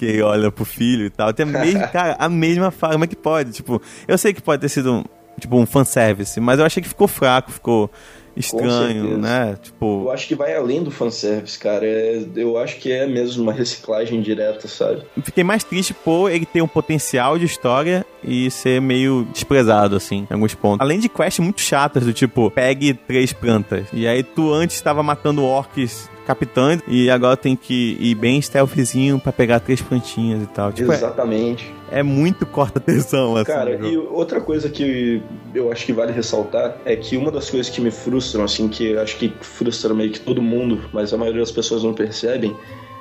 [0.05, 1.33] que olha pro filho e tal.
[1.33, 2.93] Tem a mesma, cara, a mesma fala.
[2.93, 3.51] Como é que pode?
[3.51, 5.03] Tipo, eu sei que pode ter sido um,
[5.39, 7.89] tipo, um fanservice, mas eu achei que ficou fraco, ficou
[8.35, 9.55] estranho, né?
[9.61, 10.05] Tipo...
[10.05, 11.85] Eu acho que vai além do fanservice, cara.
[11.85, 15.03] É, eu acho que é mesmo uma reciclagem direta, sabe?
[15.23, 20.27] Fiquei mais triste por ele ter um potencial de história e ser meio desprezado, assim,
[20.29, 20.81] em alguns pontos.
[20.81, 23.85] Além de quests muito chatas, do tipo, pegue três plantas.
[23.93, 29.19] E aí tu antes estava matando orcs capitã e agora tem que ir bem stealthzinho
[29.19, 30.71] para pegar três plantinhas e tal.
[30.71, 31.73] Tipo, Exatamente.
[31.91, 33.45] É, é muito corta-tesão, assim.
[33.45, 35.21] Cara, e outra coisa que
[35.53, 38.97] eu acho que vale ressaltar é que uma das coisas que me frustram, assim, que
[38.97, 42.55] acho que frustra meio que todo mundo, mas a maioria das pessoas não percebem,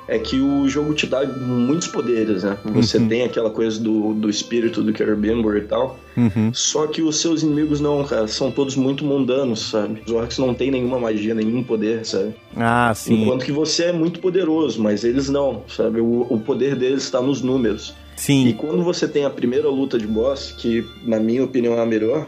[0.07, 2.57] é que o jogo te dá muitos poderes, né?
[2.65, 3.07] Você uhum.
[3.07, 5.97] tem aquela coisa do, do espírito do Celebrimbor e tal.
[6.15, 6.51] Uhum.
[6.53, 8.27] Só que os seus inimigos não, cara.
[8.27, 10.01] São todos muito mundanos, sabe?
[10.05, 12.33] Os orcs não têm nenhuma magia, nenhum poder, sabe?
[12.55, 13.23] Ah, sim.
[13.23, 15.99] Enquanto que você é muito poderoso, mas eles não, sabe?
[15.99, 17.93] O, o poder deles está nos números.
[18.15, 18.47] Sim.
[18.47, 21.85] E quando você tem a primeira luta de boss, que na minha opinião é a
[21.85, 22.27] melhor,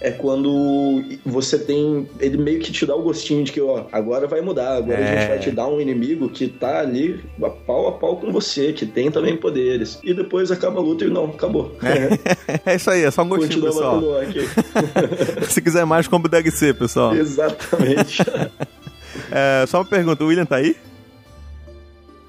[0.00, 2.08] é quando você tem.
[2.18, 5.04] Ele meio que te dá o gostinho de que, ó, agora vai mudar, agora é.
[5.04, 8.32] a gente vai te dar um inimigo que tá ali a pau a pau com
[8.32, 9.98] você, que tem também poderes.
[10.02, 11.76] E depois acaba a luta e não, acabou.
[11.82, 14.00] É, é isso aí, é só um gostinho, pessoal.
[15.48, 17.14] Se quiser mais, como deve ser, pessoal.
[17.14, 18.22] Exatamente.
[19.30, 20.74] é, só uma pergunta, o William tá aí?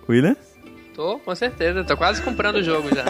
[0.10, 0.36] William?
[0.94, 1.86] Tô, com certeza.
[1.86, 3.06] Tô quase comprando o jogo já.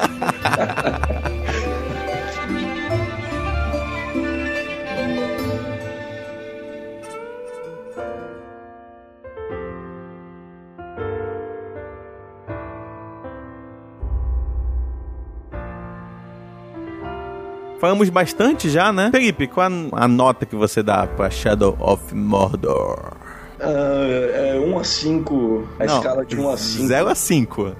[17.81, 19.09] Falamos bastante já, né?
[19.11, 23.13] Felipe, qual a nota que você dá pra Shadow of Mordor?
[23.59, 26.87] Uh, é 1 a 5, a Não, escala de 1 a 5.
[26.87, 27.75] 0 a 5.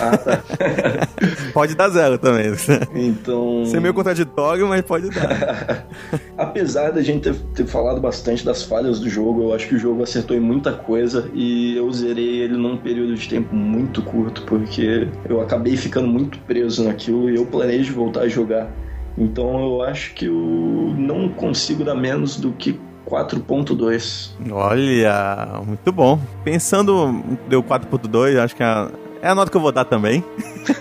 [0.00, 0.42] Ah, tá.
[1.54, 2.52] pode dar zero também.
[2.92, 3.64] Então.
[3.64, 5.86] Você é meio contraditório, mas pode dar.
[6.36, 9.78] Apesar da gente ter, ter, falado bastante das falhas do jogo, eu acho que o
[9.78, 14.42] jogo acertou em muita coisa e eu zerei ele num período de tempo muito curto,
[14.42, 18.68] porque eu acabei ficando muito preso naquilo e eu planejo voltar a jogar.
[19.16, 24.30] Então eu acho que eu não consigo dar menos do que 4.2.
[24.50, 26.20] Olha, muito bom.
[26.44, 28.90] Pensando, deu 4.2, acho que é a,
[29.22, 30.22] é a nota que eu vou dar também.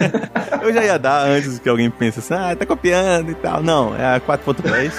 [0.62, 3.62] eu já ia dar antes que alguém pense assim, ah, tá copiando e tal.
[3.63, 4.91] Não, é a 4.2.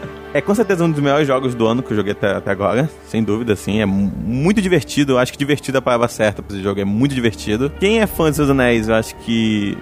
[0.32, 2.88] É com certeza um dos melhores jogos do ano que eu joguei até, até agora,
[3.08, 3.80] sem dúvida, assim.
[3.80, 6.84] É muito divertido, eu acho que divertido é a palavra certa pra esse jogo, é
[6.84, 7.68] muito divertido.
[7.80, 9.76] Quem é fã de Seus Anéis, eu acho que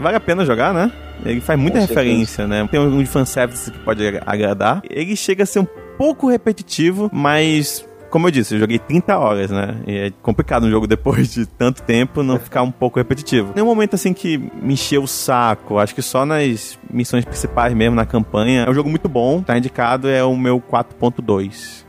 [0.00, 0.90] vale a pena jogar, né?
[1.24, 2.62] Ele faz muita Com referência, certeza.
[2.62, 2.68] né?
[2.70, 4.82] Tem um de fanservice que pode agradar.
[4.88, 5.66] Ele chega a ser um
[5.98, 9.76] pouco repetitivo, mas como eu disse, eu joguei 30 horas, né?
[9.86, 13.52] E é complicado um jogo depois de tanto tempo não ficar um pouco repetitivo.
[13.54, 15.78] Nenhum momento assim que me encheu o saco.
[15.78, 18.64] Acho que só nas missões principais mesmo, na campanha.
[18.64, 21.84] É um jogo muito bom, tá indicado, é o meu 4.2.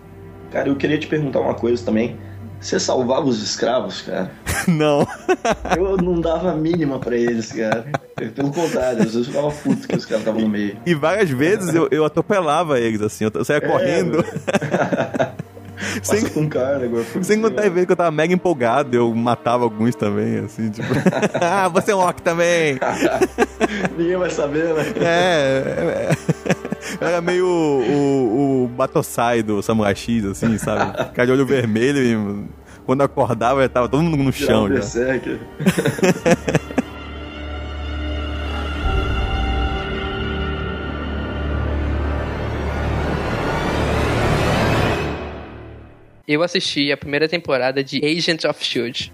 [0.51, 2.17] Cara, eu queria te perguntar uma coisa também.
[2.61, 4.31] Você salvava os escravos, cara?
[4.67, 5.05] Não.
[5.75, 7.87] Eu não dava a mínima pra eles, cara.
[8.35, 10.77] Pelo contrário, às vezes eu ficava puto que os caras estavam no meio.
[10.85, 14.23] E várias vezes eu, eu atropelava eles, assim, eu saía É, correndo.
[16.03, 17.05] Sem com cara agora.
[17.21, 20.87] Sem contar que eu tava mega empolgado, eu matava alguns também, assim, tipo.
[21.41, 22.79] ah, você é um orc também!
[23.97, 24.85] Ninguém vai saber, né?
[24.99, 26.09] É.
[26.09, 31.05] é, Era meio o, o, o Batosai do Samurai X, assim, sabe?
[31.05, 32.45] Ficar de olho vermelho e
[32.85, 34.81] quando eu acordava tava todo mundo no chão já.
[46.31, 49.11] Eu assisti a primeira temporada de Agents of Shield.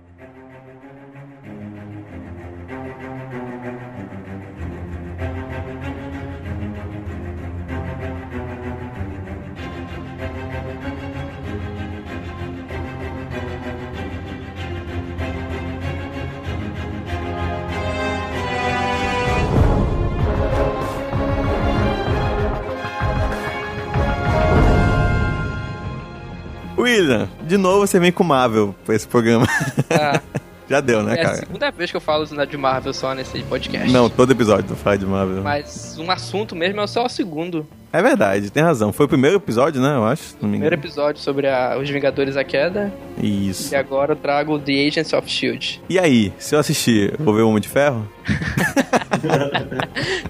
[27.58, 29.48] De novo você vem com Marvel pra esse programa.
[29.90, 30.22] Ah,
[30.70, 31.36] Já deu, né, é a cara?
[31.38, 33.90] segunda vez que eu falo de Marvel só nesse podcast.
[33.90, 35.42] Não, todo episódio tu fala de Marvel.
[35.42, 37.66] Mas um assunto mesmo é só o segundo.
[37.94, 38.92] É verdade, tem razão.
[38.92, 40.36] Foi o primeiro episódio, né, eu acho.
[40.36, 42.94] Primeiro episódio sobre a- os Vingadores à Queda.
[43.18, 43.74] Isso.
[43.74, 45.82] E agora eu trago The Agents of Shield.
[45.88, 48.06] E aí, se eu assistir, vou ver o Homem de Ferro?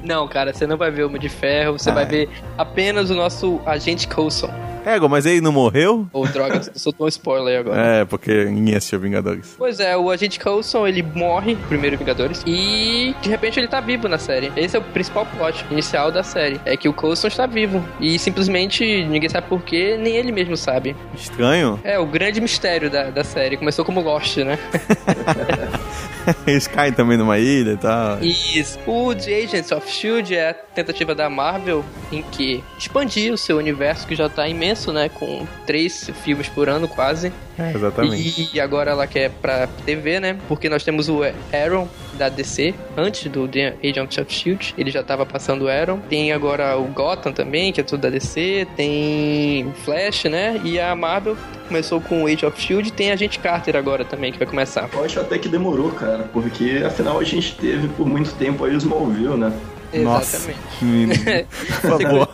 [0.03, 2.09] Não, cara, você não vai ver o Homem de Ferro, você vai Ai.
[2.09, 4.49] ver apenas o nosso agente Coulson.
[4.87, 6.07] É, mas ele não morreu?
[6.13, 7.81] Ou droga, soltou um spoiler agora.
[7.81, 9.53] É, porque ninguém assistiu Vingadores.
[9.57, 14.07] Pois é, o agente Coulson, ele morre, primeiro Vingadores, e de repente ele tá vivo
[14.07, 14.49] na série.
[14.55, 16.61] Esse é o principal plot inicial da série.
[16.63, 17.83] É que o Coulson está vivo.
[17.99, 20.95] E simplesmente ninguém sabe porquê, nem ele mesmo sabe.
[21.13, 21.77] Estranho?
[21.83, 23.57] É o grande mistério da, da série.
[23.57, 24.57] Começou como Lost, né?
[26.45, 28.19] Eles caem também numa ilha e tal.
[28.21, 28.79] Isso.
[28.85, 33.57] O The Agents of Shield é a tentativa da Marvel em que expandir o seu
[33.57, 35.09] universo que já tá imenso, né?
[35.09, 37.31] Com três filmes por ano quase.
[37.57, 38.49] É, exatamente.
[38.53, 40.37] E agora ela quer pra TV, né?
[40.47, 44.75] Porque nós temos o Arrow da DC, antes do The Agents of Shield.
[44.77, 45.99] Ele já tava passando o Arrow.
[46.09, 48.67] Tem agora o Gotham também, que é tudo da DC.
[48.75, 50.61] Tem Flash, né?
[50.63, 51.35] E a Marvel
[51.67, 52.93] começou com o Age of Shield.
[52.93, 54.89] Tem a Agente Carter agora também, que vai começar.
[54.93, 58.73] Eu acho até que demorou, cara, porque afinal a gente teve por muito tempo aí
[58.73, 59.51] o Smallville, né?
[59.93, 60.37] Nossa.
[60.37, 60.59] Exatamente.
[60.83, 61.07] Hum,
[61.81, 62.29] Por favor.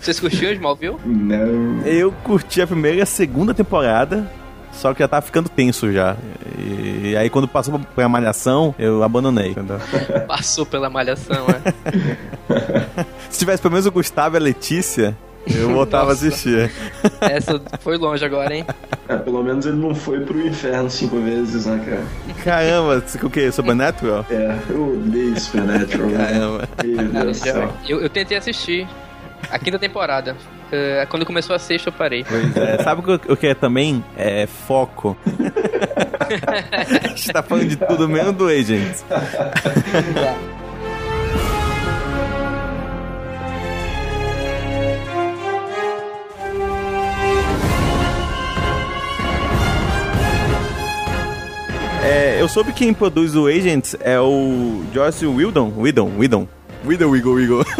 [0.00, 0.96] Vocês curtiram Smallville?
[1.04, 1.80] Não.
[1.86, 4.30] Eu curti a primeira e a segunda temporada,
[4.72, 6.16] só que já tava ficando tenso já.
[6.58, 9.50] E, aí quando passou pra malhação, eu abandonei.
[9.50, 9.80] entendeu?
[10.28, 11.74] Passou pela malhação, né?
[13.30, 15.16] Se tivesse pelo menos o Gustavo e a Letícia,
[15.54, 16.70] eu voltava a assistir.
[17.20, 18.64] Essa foi longe agora, hein?
[19.08, 22.04] É, pelo menos ele não foi pro inferno cinco vezes, né, cara?
[22.44, 23.52] Caramba, o que?
[23.52, 24.26] Supernatural?
[24.30, 26.08] É, eu odeio Supernatural.
[26.08, 26.26] né?
[26.26, 26.68] Caramba.
[26.84, 27.72] Meu Deus do céu.
[27.88, 28.86] eu, eu tentei assistir
[29.50, 30.36] a quinta temporada.
[30.72, 32.24] Eh, quando começou a sexta, eu parei.
[32.24, 32.78] Pois é.
[32.82, 34.04] Sabe o que, o que é também?
[34.16, 35.16] É foco.
[36.72, 39.04] a gente tá falando de tudo menos do Agents.
[52.06, 55.72] É, eu soube que quem produz o Agents é o Joss Whedon.
[55.76, 56.46] Whedon, Whedon.
[56.84, 57.64] Whedon, Wiggle, Wiggle.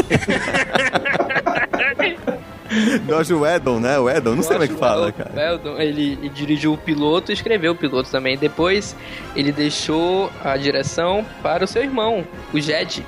[3.07, 3.97] Josh Whedon, né?
[3.99, 5.31] Whedon, não sei como é que fala, cara.
[5.35, 8.37] Weldon, ele, ele dirigiu o piloto e escreveu o piloto também.
[8.37, 8.97] Depois,
[9.37, 13.05] ele deixou a direção para o seu irmão, o Jed.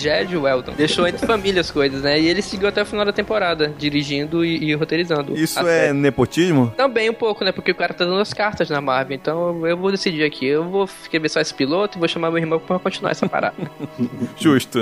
[0.00, 0.72] Jed Weldon.
[0.72, 2.20] Deixou entre família as coisas, né?
[2.20, 5.36] E ele seguiu até o final da temporada, dirigindo e, e roteirizando.
[5.36, 5.92] Isso é série.
[5.92, 6.72] nepotismo?
[6.76, 7.52] Também um pouco, né?
[7.52, 9.14] Porque o cara tá dando as cartas na Marvel.
[9.14, 10.46] Então eu vou decidir aqui.
[10.46, 13.56] Eu vou escrever só esse piloto e vou chamar meu irmão pra continuar essa parada.
[14.36, 14.78] Justo.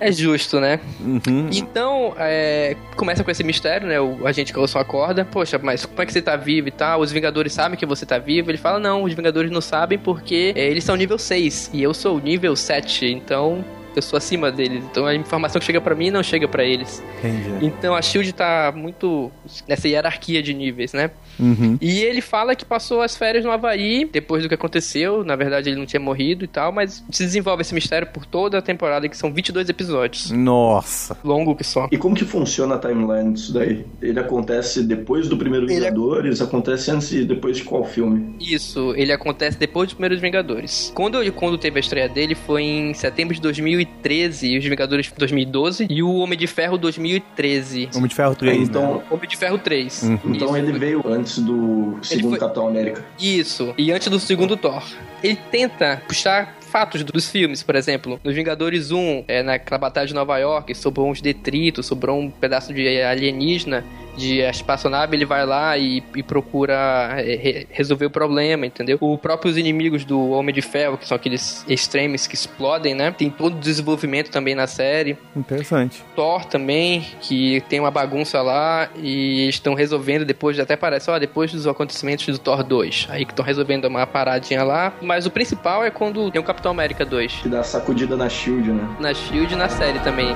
[0.00, 0.80] é justo, né?
[1.00, 1.48] Uhum.
[1.52, 4.00] Então, é, começa com esse mistério, né?
[4.00, 5.24] O agente Coulson acorda.
[5.24, 7.00] Poxa, mas como é que você tá vivo e tal?
[7.00, 8.50] Os Vingadores sabem que você tá vivo.
[8.50, 11.92] Ele fala, não, os Vingadores não sabem porque é, eles são nível 6 e eu
[11.92, 13.06] sou nível 7.
[13.06, 13.64] Então,
[13.98, 14.82] eu sou acima deles.
[14.90, 17.02] Então, a informação que chega pra mim não chega pra eles.
[17.18, 17.66] Entendi.
[17.66, 19.30] Então, a SHIELD tá muito
[19.68, 21.10] nessa hierarquia de níveis, né?
[21.38, 21.78] Uhum.
[21.80, 25.24] E ele fala que passou as férias no Havaí, depois do que aconteceu.
[25.24, 28.58] Na verdade, ele não tinha morrido e tal, mas se desenvolve esse mistério por toda
[28.58, 30.30] a temporada, que são 22 episódios.
[30.30, 31.16] Nossa.
[31.24, 31.88] Longo que só.
[31.90, 33.84] E como que funciona a timeline disso daí?
[34.00, 36.40] Ele acontece depois do primeiro Ele Vingadores?
[36.40, 38.36] Acontece antes e depois de qual filme?
[38.40, 40.92] Isso, ele acontece depois dos primeiros Vingadores.
[40.94, 43.40] Quando, quando teve a estreia dele foi em setembro de
[43.84, 47.90] 2013, Os Vingadores 2012 e o Homem de Ferro 2013.
[47.94, 49.02] Homem de Ferro 3, Então, né?
[49.10, 50.02] Homem de Ferro 3.
[50.02, 50.14] Uhum.
[50.24, 50.56] então Isso.
[50.56, 53.04] ele veio antes do segundo foi- Capitão América.
[53.20, 53.74] Isso.
[53.78, 54.82] E antes do segundo Thor.
[55.22, 58.18] Ele tenta puxar fatos dos filmes, por exemplo.
[58.24, 62.74] Nos Vingadores 1, é, naquela batalha de Nova York, sobrou uns detritos, sobrou um pedaço
[62.74, 63.84] de alienígena
[64.16, 66.74] de espaçonave, ele vai lá e, e procura
[67.18, 68.98] é, re- resolver o problema, entendeu?
[69.00, 73.10] Os próprios inimigos do Homem de Ferro, que são aqueles extremes que explodem, né?
[73.10, 75.16] Tem todo o desenvolvimento também na série.
[75.36, 76.02] Interessante.
[76.14, 81.52] Thor também, que tem uma bagunça lá e estão resolvendo depois, até parece, ó, depois
[81.52, 83.08] dos acontecimentos do Thor 2.
[83.10, 84.92] Aí que estão resolvendo uma paradinha lá.
[85.02, 87.32] Mas o principal é quando tem o Capitão América 2.
[87.42, 88.96] Que dá sacudida na Shield, né?
[89.00, 90.28] Na Shield e na série também.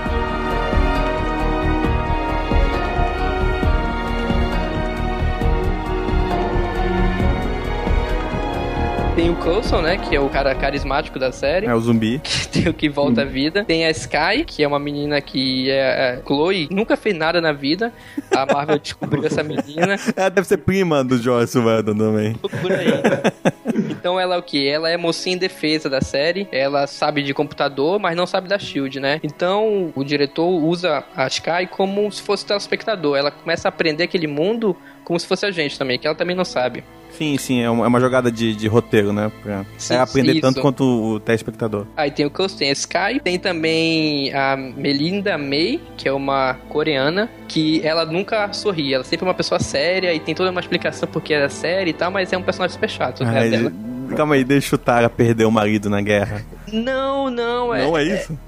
[9.18, 9.98] Tem o Coulson, né?
[9.98, 11.66] Que é o cara carismático da série.
[11.66, 12.20] É o zumbi.
[12.52, 13.64] tem o que volta à vida.
[13.64, 15.74] Tem a Sky, que é uma menina que é.
[15.74, 17.92] é Chloe nunca fez nada na vida.
[18.30, 19.96] A Marvel descobriu essa menina.
[20.14, 22.34] Ela deve ser prima do Joyce Whedon também.
[22.34, 22.86] Por aí.
[23.90, 24.68] Então ela é o que?
[24.68, 26.48] Ela é mocinha em defesa da série.
[26.50, 29.20] Ela sabe de computador, mas não sabe da Shield, né?
[29.22, 33.16] Então o diretor usa a Sky como se fosse telespectador.
[33.16, 34.76] Ela começa a aprender aquele mundo
[35.08, 36.84] como se fosse a gente também, que ela também não sabe.
[37.12, 39.32] Sim, sim, é uma, é jogada de, de roteiro, né?
[39.42, 40.42] Pra Sim, é aprender isso.
[40.42, 41.86] tanto quanto o telespectador.
[41.96, 46.58] Aí tem o Coast, tem a Sky, tem também a Melinda May, que é uma
[46.68, 50.60] coreana, que ela nunca sorri, ela sempre é uma pessoa séria e tem toda uma
[50.60, 53.24] explicação porque ela é séria e tal, mas é um personagem super chato.
[53.24, 53.72] né,
[54.14, 56.44] calma aí, deixa o Tara perder o marido na guerra.
[56.70, 57.82] Não, não, é.
[57.82, 58.34] Não é isso?
[58.34, 58.47] É,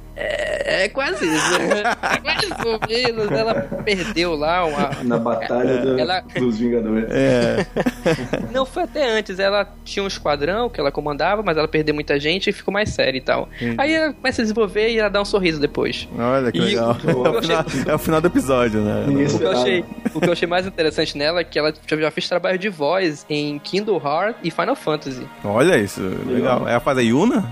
[0.85, 1.55] é quase isso.
[1.57, 3.31] É mais ou menos.
[3.33, 3.55] Ela
[3.85, 4.91] perdeu lá uma.
[5.05, 7.07] Na batalha do- Ela- dos Vingadores.
[7.11, 7.67] É.
[8.53, 9.39] Não, foi até antes.
[9.39, 12.91] Ela tinha um esquadrão que ela comandava, mas ela perdeu muita gente e ficou mais
[12.91, 13.49] séria e tal.
[13.79, 16.09] Aí ela começa a desenvolver e ela dá um sorriso depois.
[16.19, 16.97] Olha que E legal.
[17.05, 19.05] o- É o, final, é o final do episódio, né?
[19.09, 21.97] O que, eu achei, o que eu achei mais interessante nela é que ela já
[21.97, 25.27] já fez trabalho de voz em Kindle Heart e Final Fantasy.
[25.45, 26.67] Olha isso, legal.
[26.67, 27.45] Ela faz a Yuna?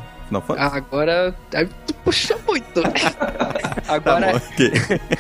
[0.47, 0.61] Faz?
[0.61, 1.35] Ah, Agora.
[2.05, 2.83] puxou muito.
[2.83, 4.73] tá Agora, bom, ok.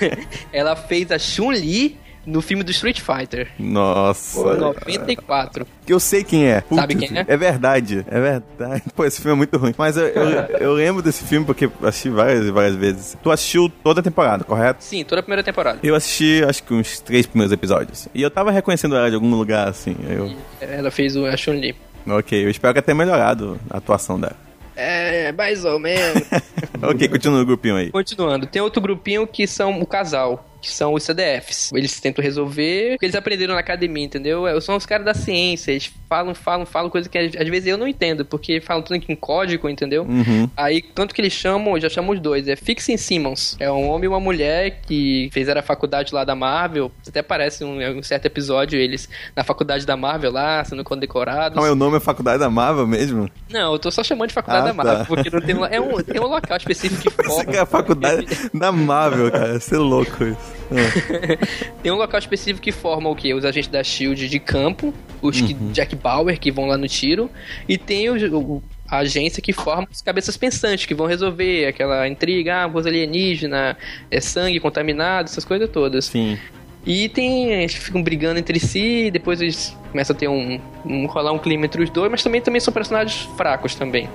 [0.52, 3.48] ela fez a Chun-Li no filme do Street Fighter.
[3.58, 4.38] Nossa.
[4.40, 5.66] Em 94.
[5.86, 6.62] Que eu sei quem é.
[6.74, 7.24] Sabe quem é?
[7.26, 8.82] É verdade, é verdade.
[8.94, 9.74] Pô, esse filme é muito ruim.
[9.78, 13.16] Mas eu, eu, eu lembro desse filme porque assisti várias e várias vezes.
[13.22, 14.84] Tu assistiu toda a temporada, correto?
[14.84, 15.78] Sim, toda a primeira temporada.
[15.82, 18.08] Eu assisti, acho que uns três primeiros episódios.
[18.14, 19.96] E eu tava reconhecendo ela de algum lugar, assim.
[20.06, 21.74] Eu, Ela fez o- Chun-Li.
[22.06, 24.36] ok, eu espero que tenha melhorado a atuação dela.
[24.80, 26.22] É, mais ou menos.
[26.80, 27.90] ok, continua o grupinho aí.
[27.90, 30.47] Continuando, tem outro grupinho que são o casal.
[30.60, 31.70] Que são os CDFs.
[31.72, 34.46] Eles tentam resolver o que eles aprenderam na academia, entendeu?
[34.46, 35.70] É, São os caras da ciência.
[35.70, 39.14] Eles falam, falam, falam coisa que às vezes eu não entendo, porque falam tudo em
[39.14, 40.02] código, entendeu?
[40.02, 40.48] Uhum.
[40.56, 43.56] Aí, tanto que eles chamam, já chamo os dois, é Fixing Simmons.
[43.60, 46.90] É um homem e uma mulher que fizeram a faculdade lá da Marvel.
[47.06, 51.56] Até parece um, um certo episódio, eles na faculdade da Marvel lá, sendo condecorados.
[51.56, 51.96] Qual é o nome?
[51.98, 53.30] É Faculdade da Marvel mesmo?
[53.50, 55.04] Não, eu tô só chamando de faculdade Ah, da Marvel, tá.
[55.04, 57.52] porque não tem é um, tem um local específico que Você forma.
[57.54, 59.52] é a faculdade da Marvel, cara.
[59.52, 60.47] Ia ser louco isso.
[61.82, 63.32] Tem um local específico que forma o quê?
[63.34, 67.30] Os agentes da SHIELD de campo, os que, Jack Bauer que vão lá no tiro,
[67.68, 72.08] e tem o, o- a agência que forma os cabeças pensantes, que vão resolver aquela
[72.08, 73.76] intriga, ah, coisa alienígena,
[74.10, 76.06] é sangue contaminado, essas coisas todas.
[76.06, 76.38] Sim.
[76.86, 77.52] E tem.
[77.52, 80.60] Eles ficam brigando entre si, depois eles começam a ter um.
[80.84, 84.08] um rolar um clima entre os dois, mas também, também são personagens fracos também.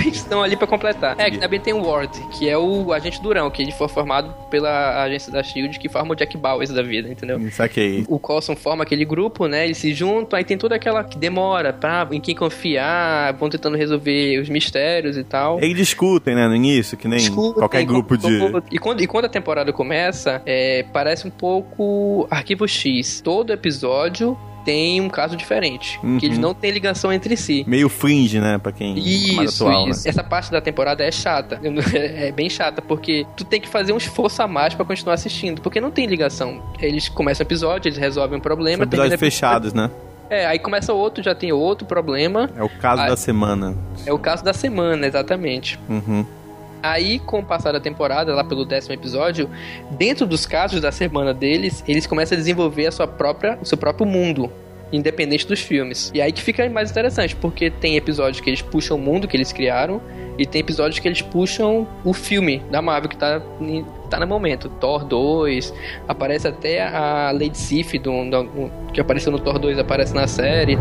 [0.00, 1.18] Que estão ali pra completar.
[1.18, 4.32] É, que também tem o Ward, que é o agente Durão, que ele foi formado
[4.48, 7.40] pela agência da Shield, que forma o Jack Bowers da vida, entendeu?
[7.50, 8.04] Saquei.
[8.08, 9.64] O Coulson forma aquele grupo, né?
[9.64, 13.76] Eles se juntam, aí tem toda aquela que demora pra em quem confiar, vão tentando
[13.76, 15.58] resolver os mistérios e tal.
[15.60, 18.26] Eles discutem, né, no início, que nem Discutem, qualquer grupo de.
[18.70, 23.20] E quando, e quando a temporada começa, é, parece um pouco Arquivo X.
[23.20, 25.98] Todo episódio tem um caso diferente.
[26.02, 26.18] Uhum.
[26.18, 27.64] Que eles não têm ligação entre si.
[27.68, 30.08] Meio fringe, né, pra quem é mais Isso, atual, isso.
[30.08, 31.60] Essa parte da temporada é chata.
[31.96, 35.60] É bem chata, porque tu tem que fazer um esforço a mais pra continuar assistindo.
[35.62, 36.62] Porque não tem ligação.
[36.80, 38.42] Eles começam o episódio, eles resolvem um né?
[38.42, 38.78] problema.
[38.78, 39.90] São episódios termina o fechados, né?
[40.28, 42.50] É, aí começa outro, já tem outro problema.
[42.56, 43.08] É o caso Ah.
[43.08, 43.76] da semana.
[44.04, 45.78] É o caso da semana, exatamente.
[45.88, 46.26] Uhum.
[46.90, 49.48] Aí, com o passar da temporada, lá pelo décimo episódio,
[49.92, 53.76] dentro dos casos da semana deles, eles começam a desenvolver a sua própria, o seu
[53.78, 54.50] próprio mundo.
[54.92, 56.12] Independente dos filmes.
[56.14, 59.36] E aí que fica mais interessante, porque tem episódios que eles puxam o mundo que
[59.36, 60.00] eles criaram,
[60.38, 63.40] e tem episódios que eles puxam o filme da Marvel que tá,
[64.10, 64.68] tá no momento.
[64.68, 65.74] Thor 2,
[66.06, 70.78] aparece até a Lady Sif, do, do- que apareceu no Thor 2, aparece na série.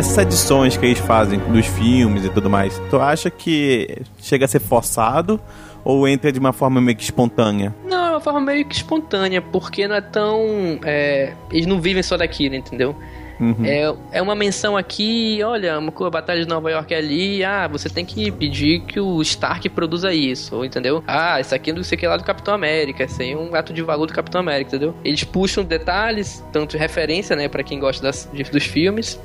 [0.00, 4.48] Essas adições que eles fazem dos filmes e tudo mais, tu acha que chega a
[4.48, 5.38] ser forçado
[5.84, 7.74] ou entra de uma forma meio que espontânea?
[7.84, 10.80] Não, é uma forma meio que espontânea, porque não é tão.
[10.84, 12.96] É, eles não vivem só daquilo, entendeu?
[13.38, 13.56] Uhum.
[13.64, 17.88] É, é uma menção aqui, olha, uma batalha de Nova York é ali, ah, você
[17.88, 21.02] tem que pedir que o Stark produza isso, entendeu?
[21.06, 23.54] Ah, isso aqui é não sei que lá do Capitão América, isso aí é um
[23.54, 24.94] ato de valor do Capitão América, entendeu?
[25.02, 29.18] Eles puxam detalhes, tanto referência, né, para quem gosta das, de, dos filmes,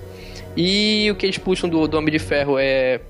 [0.56, 3.02] e o que eles puxam do, do Homem de Ferro é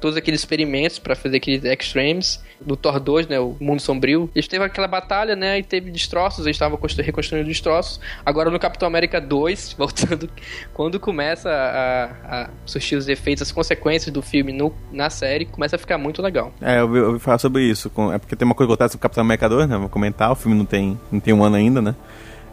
[0.00, 4.30] todos aqueles experimentos para fazer aqueles extremes do Thor 2, né, o Mundo Sombrio.
[4.34, 8.00] Eles teve aquela batalha, né, e teve destroços, eles estavam reconstruindo destroços.
[8.24, 10.28] Agora no Capitão América 2, voltando,
[10.72, 15.76] quando começa a, a surgir os efeitos, as consequências do filme no, na série, começa
[15.76, 16.52] a ficar muito legal.
[16.60, 17.90] É, eu ouvi, eu ouvi falar sobre isso.
[18.12, 20.34] É porque tem uma coisa voltada sobre o Capitão América 2, né, vou comentar, o
[20.34, 21.94] filme não tem, não tem um ano ainda, né.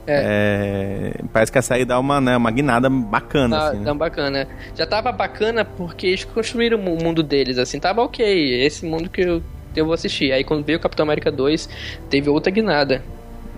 [0.07, 1.13] É.
[1.17, 3.57] É, parece que a série dá uma, né, uma guinada bacana.
[3.57, 3.93] Dá, assim, né?
[3.93, 4.47] bacana.
[4.75, 8.65] Já tava bacana porque eles construíram o mundo deles, assim, tava ok.
[8.65, 9.41] Esse mundo que eu,
[9.75, 10.31] eu vou assistir.
[10.31, 11.69] Aí quando veio o Capitão América 2,
[12.09, 13.03] teve outra guinada.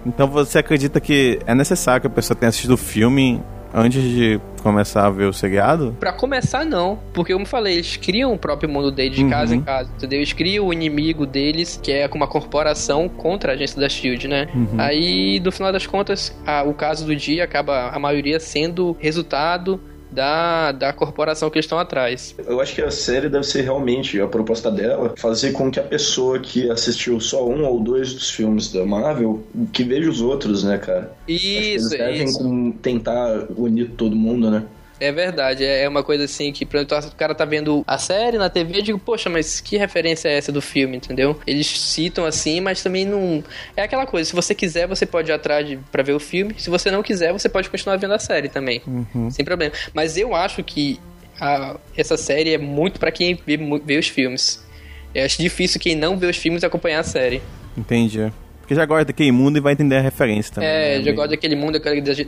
[0.05, 3.41] Então você acredita que é necessário que a pessoa tenha assistido o filme
[3.77, 5.95] antes de começar a ver o seriado?
[5.99, 6.99] Pra começar, não.
[7.13, 9.29] Porque, como eu falei, eles criam o próprio mundo deles de uhum.
[9.29, 10.19] casa em casa, entendeu?
[10.19, 14.47] Eles criam o inimigo deles, que é uma corporação contra a agência da SHIELD, né?
[14.53, 14.75] Uhum.
[14.77, 19.79] Aí, no final das contas, a, o caso do dia acaba, a maioria, sendo resultado
[20.11, 22.35] da, da corporação que estão atrás.
[22.45, 25.83] Eu acho que a série deve ser realmente, a proposta dela, fazer com que a
[25.83, 30.63] pessoa que assistiu só um ou dois dos filmes da Marvel, que veja os outros,
[30.63, 31.11] né, cara?
[31.27, 32.73] Isso, eles devem isso.
[32.81, 34.63] tentar unir todo mundo, né?
[34.99, 38.79] É verdade, é uma coisa assim que o cara tá vendo a série na TV,
[38.79, 41.39] eu digo, poxa, mas que referência é essa do filme, entendeu?
[41.45, 43.43] Eles citam assim, mas também não.
[43.75, 46.55] É aquela coisa, se você quiser, você pode ir atrás de, pra ver o filme,
[46.57, 49.29] se você não quiser, você pode continuar vendo a série também, uhum.
[49.29, 49.73] sem problema.
[49.93, 50.99] Mas eu acho que
[51.39, 54.65] a, essa série é muito para quem vê, vê os filmes.
[55.13, 57.41] Eu acho difícil quem não vê os filmes acompanhar a série.
[57.77, 58.31] Entendi.
[58.67, 60.69] Porque já gosta daquele mundo e vai entender a referência também.
[60.69, 61.03] É, né?
[61.03, 61.79] já gosta daquele mundo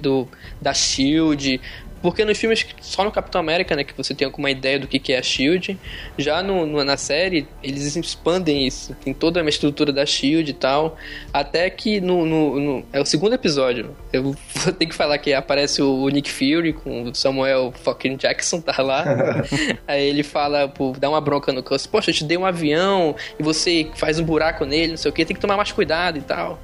[0.01, 0.28] do,
[0.61, 1.59] da Shield,
[2.02, 5.00] porque nos filmes, só no Capitão América, né, que você tem alguma ideia do que,
[5.00, 5.78] que é a SHIELD,
[6.18, 10.54] já no, no, na série, eles expandem isso, tem toda a estrutura da SHIELD e
[10.54, 10.97] tal,
[11.34, 15.34] até que no, no, no é o segundo episódio, eu vou ter que falar que
[15.34, 19.06] aparece o, o Nick Fury com o Samuel fucking Jackson, tá lá,
[19.88, 23.16] aí ele fala, pô, dá uma bronca no Cuss, poxa, eu te dei um avião
[23.38, 26.18] e você faz um buraco nele, não sei o que, tem que tomar mais cuidado
[26.18, 26.60] e tal.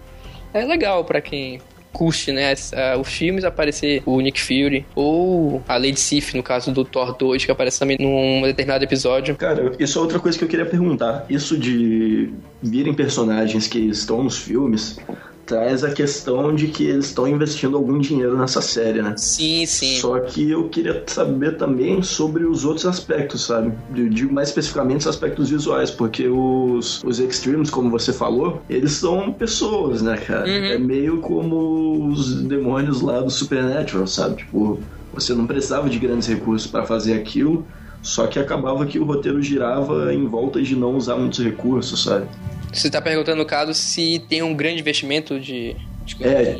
[0.53, 1.59] É legal para quem
[1.95, 6.71] curte, né, uh, os filmes aparecer o Nick Fury ou a Lady Sif, no caso
[6.71, 9.35] do Thor 2, que aparece também num determinado episódio.
[9.37, 11.25] Cara, isso é outra coisa que eu queria perguntar.
[11.29, 14.99] Isso de virem personagens que estão nos filmes
[15.45, 19.13] traz a questão de que eles estão investindo algum dinheiro nessa série, né?
[19.15, 19.99] Sim, sim.
[19.99, 23.71] Só que eu queria saber também sobre os outros aspectos, sabe?
[23.95, 28.93] Eu digo mais especificamente os aspectos visuais, porque os, os Extremes, como você falou, eles
[28.93, 30.47] são pessoas, né, cara?
[30.47, 30.65] Uhum.
[30.65, 34.37] É meio como os demônios lá do Supernatural, sabe?
[34.37, 34.79] Tipo,
[35.13, 37.65] você não precisava de grandes recursos para fazer aquilo,
[38.01, 42.27] só que acabava que o roteiro girava em volta de não usar muitos recursos, sabe?
[42.75, 45.77] Você está perguntando, no caso, se tem um grande investimento de.
[46.21, 46.57] É,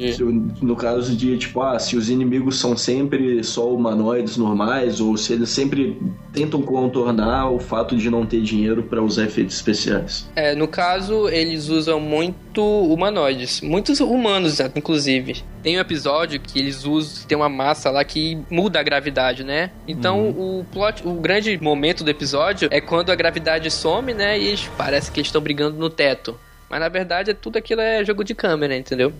[0.61, 5.33] no caso de, tipo, ah, se os inimigos são sempre só humanoides normais, ou se
[5.33, 5.99] eles sempre
[6.33, 10.29] tentam contornar o fato de não ter dinheiro para usar efeitos especiais.
[10.35, 15.43] É, no caso, eles usam muito humanoides, muitos humanos, inclusive.
[15.61, 19.71] Tem um episódio que eles usam, tem uma massa lá que muda a gravidade, né?
[19.87, 20.59] Então, uhum.
[20.59, 24.37] o plot, o grande momento do episódio é quando a gravidade some, né?
[24.39, 26.37] E parece que eles estão brigando no teto.
[26.75, 29.13] Mas na verdade, tudo aquilo é jogo de câmera, entendeu?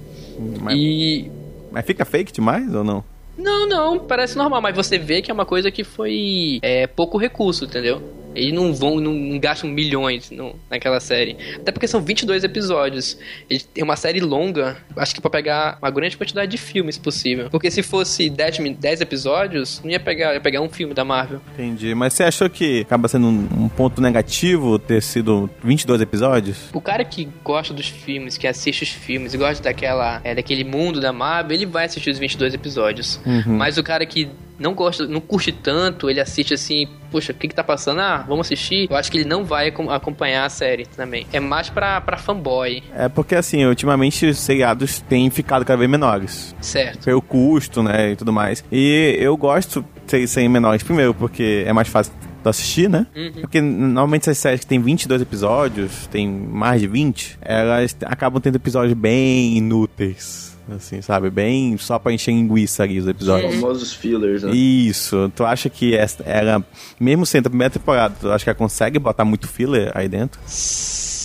[0.62, 1.32] Mas, e.
[1.72, 3.02] Mas fica fake demais ou não?
[3.38, 7.18] Não, não, parece normal, mas você vê que é uma coisa que foi é, pouco
[7.18, 8.02] recurso, entendeu?
[8.36, 11.38] Eles não vão, não, não gastam milhões no, naquela série.
[11.56, 13.18] Até porque são 22 episódios.
[13.50, 17.50] Eles têm uma série longa, acho que pra pegar uma grande quantidade de filmes possível.
[17.50, 21.42] Porque se fosse 10, 10 episódios, não ia pegar, ia pegar um filme da Marvel.
[21.54, 21.94] Entendi.
[21.96, 26.58] Mas você achou que acaba sendo um, um ponto negativo ter sido 22 episódios?
[26.74, 30.64] O cara que gosta dos filmes, que assiste os filmes e gosta daquela, é, daquele
[30.64, 33.20] mundo da Marvel, ele vai assistir os 22 episódios.
[33.26, 33.58] Uhum.
[33.58, 37.48] Mas o cara que não gosta, não curte tanto, ele assiste assim, poxa, o que
[37.48, 38.02] que tá passando?
[38.02, 38.88] Ah, vamos assistir.
[38.90, 41.26] Eu acho que ele não vai acompanhar a série também.
[41.32, 42.84] É mais pra, pra fanboy.
[42.94, 46.56] É porque assim, ultimamente os seriados têm ficado cada vez menores.
[46.62, 47.06] Certo.
[47.06, 48.64] Pelo custo, né, e tudo mais.
[48.72, 53.08] E eu gosto de serem menores, primeiro, porque é mais fácil assistir, né?
[53.16, 53.42] Uhum.
[53.42, 58.56] Porque normalmente essas séries que tem 22 episódios, tem mais de 20, elas acabam tendo
[58.56, 61.30] episódios bem inúteis assim, sabe?
[61.30, 63.54] Bem só pra encher linguiça ali os episódios.
[63.54, 64.52] Os famosos fillers, né?
[64.52, 65.32] Isso.
[65.36, 66.64] Tu acha que essa era,
[67.00, 70.40] mesmo sendo a primeira temporada, tu acha que ela consegue botar muito filler aí dentro?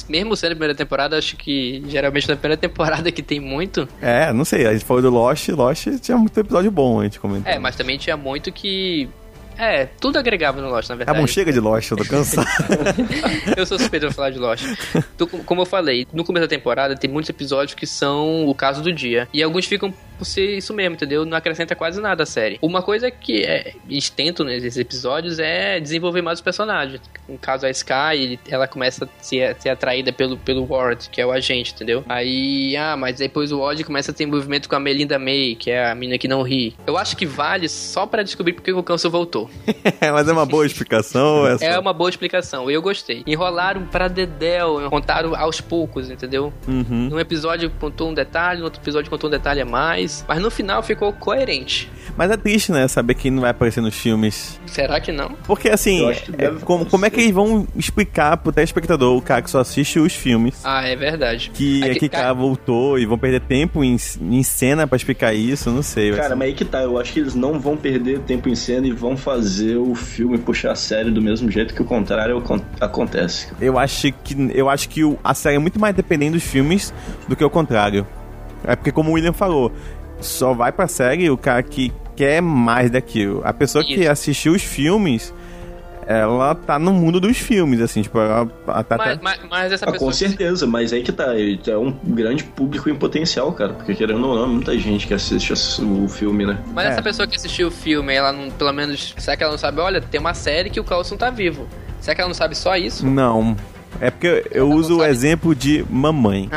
[0.09, 3.89] Mesmo sendo a primeira temporada, acho que geralmente na primeira temporada que tem muito.
[4.01, 4.67] É, não sei.
[4.67, 7.51] A gente falou do Lost, Lost tinha muito episódio bom, a gente comentou.
[7.51, 9.09] É, mas também tinha muito que
[9.57, 11.19] é, tudo agregava no Lost, na verdade.
[11.19, 12.47] Ah, bom, chega de Lost, eu tô cansado.
[13.57, 14.65] eu sou suspeito de falar de Lost.
[15.15, 18.83] Então, como eu falei, no começo da temporada tem muitos episódios que são o caso
[18.83, 19.29] do dia.
[19.33, 21.25] E alguns ficam por ser isso mesmo, entendeu?
[21.25, 22.59] Não acrescenta quase nada à série.
[22.61, 27.01] Uma coisa que é, eles tentam nesses episódios é desenvolver mais os personagens.
[27.27, 31.25] No caso, a Sky, ela começa a ser, ser atraída pelo, pelo Ward, que é
[31.25, 32.05] o agente, entendeu?
[32.07, 35.71] Aí, ah, mas depois o Ward começa a ter envolvimento com a Melinda May, que
[35.71, 36.77] é a menina que não ri.
[36.87, 39.49] Eu acho que vale só para descobrir porque o Câncer voltou.
[40.13, 41.47] mas é uma boa explicação?
[41.47, 43.23] É, é uma boa explicação, eu gostei.
[43.27, 46.53] Enrolaram pra dedéu, contaram aos poucos, entendeu?
[46.69, 47.09] Uhum.
[47.09, 50.51] Num episódio contou um detalhe, no outro episódio contou um detalhe a mais mas no
[50.51, 51.91] final ficou coerente.
[52.17, 52.87] Mas é triste, né?
[52.89, 54.61] Saber que não vai aparecer nos filmes.
[54.67, 55.31] Será que não?
[55.45, 59.51] Porque assim, é, como, como é que eles vão explicar pro telespectador, o cara que
[59.51, 60.61] só assiste os filmes?
[60.65, 61.51] Ah, é verdade.
[61.55, 65.71] Que é que cara voltou e vão perder tempo em, em cena para explicar isso,
[65.71, 66.13] não sei.
[66.13, 68.87] Cara, mas aí que tá, eu acho que eles não vão perder tempo em cena
[68.87, 72.43] e vão fazer o filme puxar a série do mesmo jeito que o contrário
[72.81, 73.49] acontece.
[73.61, 76.93] Eu acho que eu acho que a série é muito mais dependente dos filmes
[77.29, 78.07] do que o contrário.
[78.65, 79.73] É porque como o William falou,
[80.21, 83.41] só vai pra série o cara que quer mais daquilo.
[83.45, 83.95] A pessoa Isso.
[83.95, 85.33] que assistiu os filmes
[86.11, 88.97] ela tá no mundo dos filmes, assim, tipo, ela, ela tá.
[88.97, 90.11] Mas, mas, mas essa ah, pessoa.
[90.11, 91.35] Com certeza, mas aí que tá.
[91.39, 93.75] É um grande público em potencial, cara.
[93.75, 96.59] Porque querendo ou não, muita gente que assiste o filme, né?
[96.75, 96.89] Mas é.
[96.89, 99.15] essa pessoa que assistiu o filme, ela não, pelo menos.
[99.19, 99.81] Será que ela não sabe?
[99.81, 101.69] Olha, tem uma série que o Carlson tá vivo.
[102.01, 103.07] Será que ela não sabe só isso?
[103.07, 103.57] Não.
[104.01, 106.49] É porque eu uso o exemplo de mamãe.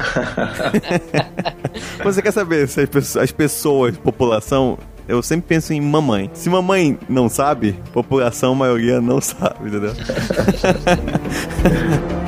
[2.04, 2.88] Você quer saber se
[3.20, 4.78] as pessoas, população,
[5.08, 6.30] eu sempre penso em mamãe.
[6.34, 9.94] Se mamãe não sabe, população, maioria não sabe, entendeu?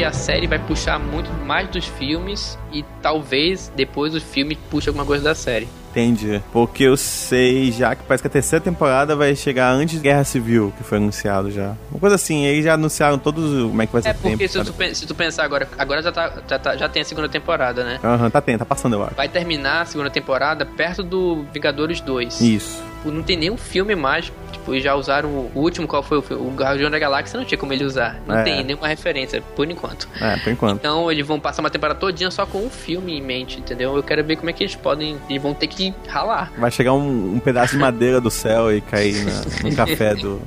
[0.00, 4.88] que a série vai puxar muito mais dos filmes e talvez depois o filme puxe
[4.88, 5.68] alguma coisa da série.
[5.90, 6.40] Entendi.
[6.54, 10.24] Porque eu sei já que parece que a terceira temporada vai chegar antes de Guerra
[10.24, 11.74] Civil, que foi anunciado já.
[11.90, 14.50] Uma coisa assim, eles já anunciaram todos como é que vai ser É porque tempo,
[14.50, 17.28] se, tu, se, tu, pensar agora, agora já, tá, já, tá, já tem a segunda
[17.28, 18.00] temporada, né?
[18.02, 19.14] Aham, uhum, tá tendo, tá passando eu acho.
[19.14, 22.40] Vai terminar a segunda temporada perto do Vingadores 2.
[22.40, 22.82] Isso.
[23.04, 24.32] Não tem nenhum filme mais
[24.74, 26.20] E já usaram o último, qual foi o?
[26.20, 28.20] O Guardião da Galáxia, não tinha como ele usar.
[28.26, 28.42] Não é.
[28.42, 30.08] tem nenhuma referência, por enquanto.
[30.20, 30.78] É, por enquanto.
[30.78, 33.96] Então eles vão passar uma temporada todinha só com um filme em mente, entendeu?
[33.96, 35.18] Eu quero ver como é que eles podem.
[35.28, 36.52] Eles vão ter que ralar.
[36.58, 40.40] Vai chegar um, um pedaço de madeira do céu e cair na, no café do.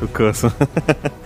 [0.00, 0.52] do Coulson.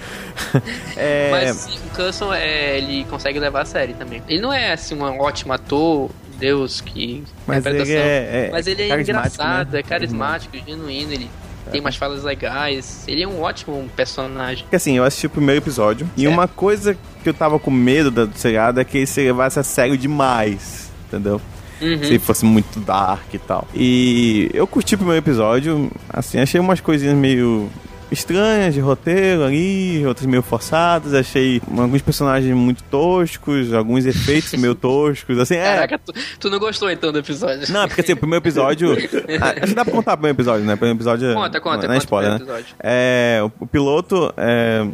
[0.96, 1.30] é...
[1.30, 4.22] Mas sim, o Coulson, é, ele consegue levar a série também.
[4.28, 8.82] Ele não é assim um ótimo ator, Deus que mas ele é, é, mas ele
[8.82, 9.80] é engraçado, né?
[9.80, 11.28] é carismático, genuíno, ele
[11.68, 13.04] tem umas falas legais.
[13.06, 14.64] Ele é um ótimo personagem.
[14.72, 16.20] Assim, eu assisti o primeiro episódio certo.
[16.20, 19.58] e uma coisa que eu tava com medo do seriado é que ele se levasse
[19.58, 21.40] a sério demais, entendeu?
[21.80, 22.02] Uhum.
[22.02, 23.66] Se fosse muito dark e tal.
[23.74, 27.70] E eu curti o primeiro episódio, assim, achei umas coisinhas meio
[28.11, 31.14] estranhas de roteiro ali, outras meio forçadas.
[31.14, 35.64] Achei alguns personagens muito toscos, alguns efeitos meio toscos, assim, é.
[35.64, 37.72] Caraca, tu, tu, não gostou então do episódio?
[37.72, 38.92] Não, porque assim, o primeiro episódio.
[39.40, 40.74] ah, acho que dá pra contar o primeiro episódio, né?
[40.74, 41.34] O primeiro episódio.
[41.34, 42.64] Conta, conta, não é spoiler, né?
[42.80, 44.86] É, o, o piloto é.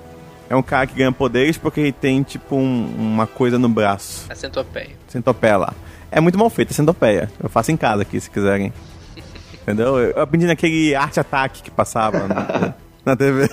[0.46, 4.26] É um cara que ganha poderes porque ele tem, tipo, um, uma coisa no braço.
[4.28, 4.90] A centopeia.
[5.08, 5.74] Centopeia lá.
[6.12, 7.30] É muito mal feita a centopeia.
[7.42, 8.70] Eu faço em casa aqui, se quiserem.
[9.62, 9.98] Entendeu?
[9.98, 12.28] Eu aprendi naquele arte ataque que passava.
[12.28, 12.74] Né?
[13.04, 13.48] Na TV.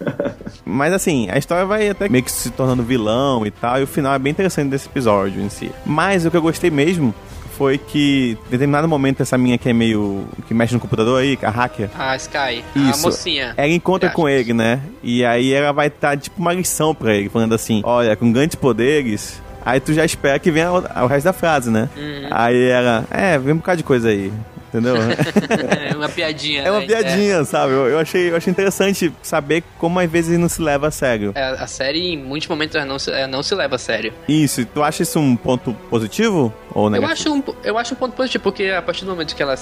[0.64, 3.86] Mas assim, a história vai até meio que se tornando vilão e tal, e o
[3.86, 5.70] final é bem interessante desse episódio em si.
[5.84, 7.14] Mas o que eu gostei mesmo
[7.56, 11.38] foi que em determinado momento essa minha que é meio que mexe no computador aí,
[11.42, 11.90] a hacker.
[11.98, 13.00] A Sky, Isso.
[13.00, 13.54] a mocinha.
[13.56, 14.80] Ela encontra com ele, né?
[15.02, 18.54] E aí ela vai estar tipo uma lição pra ele, falando assim: "Olha, com grandes
[18.54, 21.88] poderes, Aí tu já espera que venha o, o resto da frase, né?
[21.96, 22.28] Uhum.
[22.30, 24.32] Aí ela, é, vem um bocado de coisa aí.
[24.70, 24.94] Entendeu?
[25.90, 26.62] é uma piadinha.
[26.62, 26.86] É uma né?
[26.86, 27.44] piadinha, é.
[27.44, 27.72] sabe?
[27.72, 31.32] Eu, eu, achei, eu achei interessante saber como às vezes não se leva a sério.
[31.34, 34.12] É, a série, em muitos momentos, não se, não se leva a sério.
[34.28, 37.10] Isso, tu acha isso um ponto positivo ou negativo?
[37.10, 39.56] Eu acho um, eu acho um ponto positivo, porque a partir do momento que ela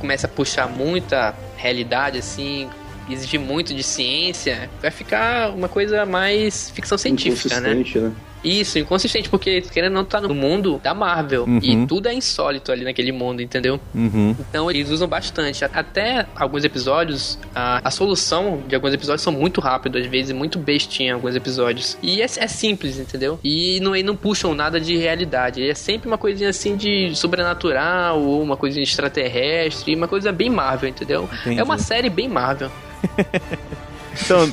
[0.00, 2.68] começa a puxar muita realidade, assim,
[3.08, 7.74] exigir muito de ciência, vai ficar uma coisa mais ficção científica, né?
[7.74, 8.12] né?
[8.44, 11.44] Isso, inconsistente, porque querendo não tá no mundo da Marvel.
[11.44, 11.60] Uhum.
[11.62, 13.80] E tudo é insólito ali naquele mundo, entendeu?
[13.94, 14.34] Uhum.
[14.38, 15.64] Então eles usam bastante.
[15.64, 20.58] Até alguns episódios, a, a solução de alguns episódios são muito rápido, às vezes, muito
[20.58, 21.96] bestinha em alguns episódios.
[22.02, 23.38] E é, é simples, entendeu?
[23.44, 25.68] E não, e não puxam nada de realidade.
[25.68, 30.88] É sempre uma coisinha assim de sobrenatural, ou uma coisinha extraterrestre, uma coisa bem Marvel,
[30.88, 31.28] entendeu?
[31.40, 31.60] Entendi.
[31.60, 32.70] É uma série bem Marvel.
[34.24, 34.50] então,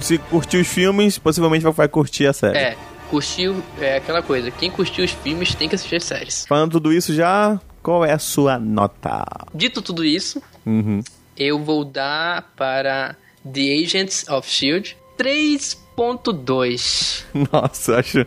[0.00, 2.58] se curtir os filmes, possivelmente vai curtir a série.
[2.58, 2.76] É,
[3.12, 4.50] curtiu é aquela coisa.
[4.50, 6.46] Quem curtiu os filmes tem que assistir as séries.
[6.48, 9.26] Falando tudo isso já, qual é a sua nota?
[9.54, 11.02] Dito tudo isso, uhum.
[11.36, 17.24] eu vou dar para The Agents of Shield 3.2.
[17.52, 18.24] Nossa, eu acho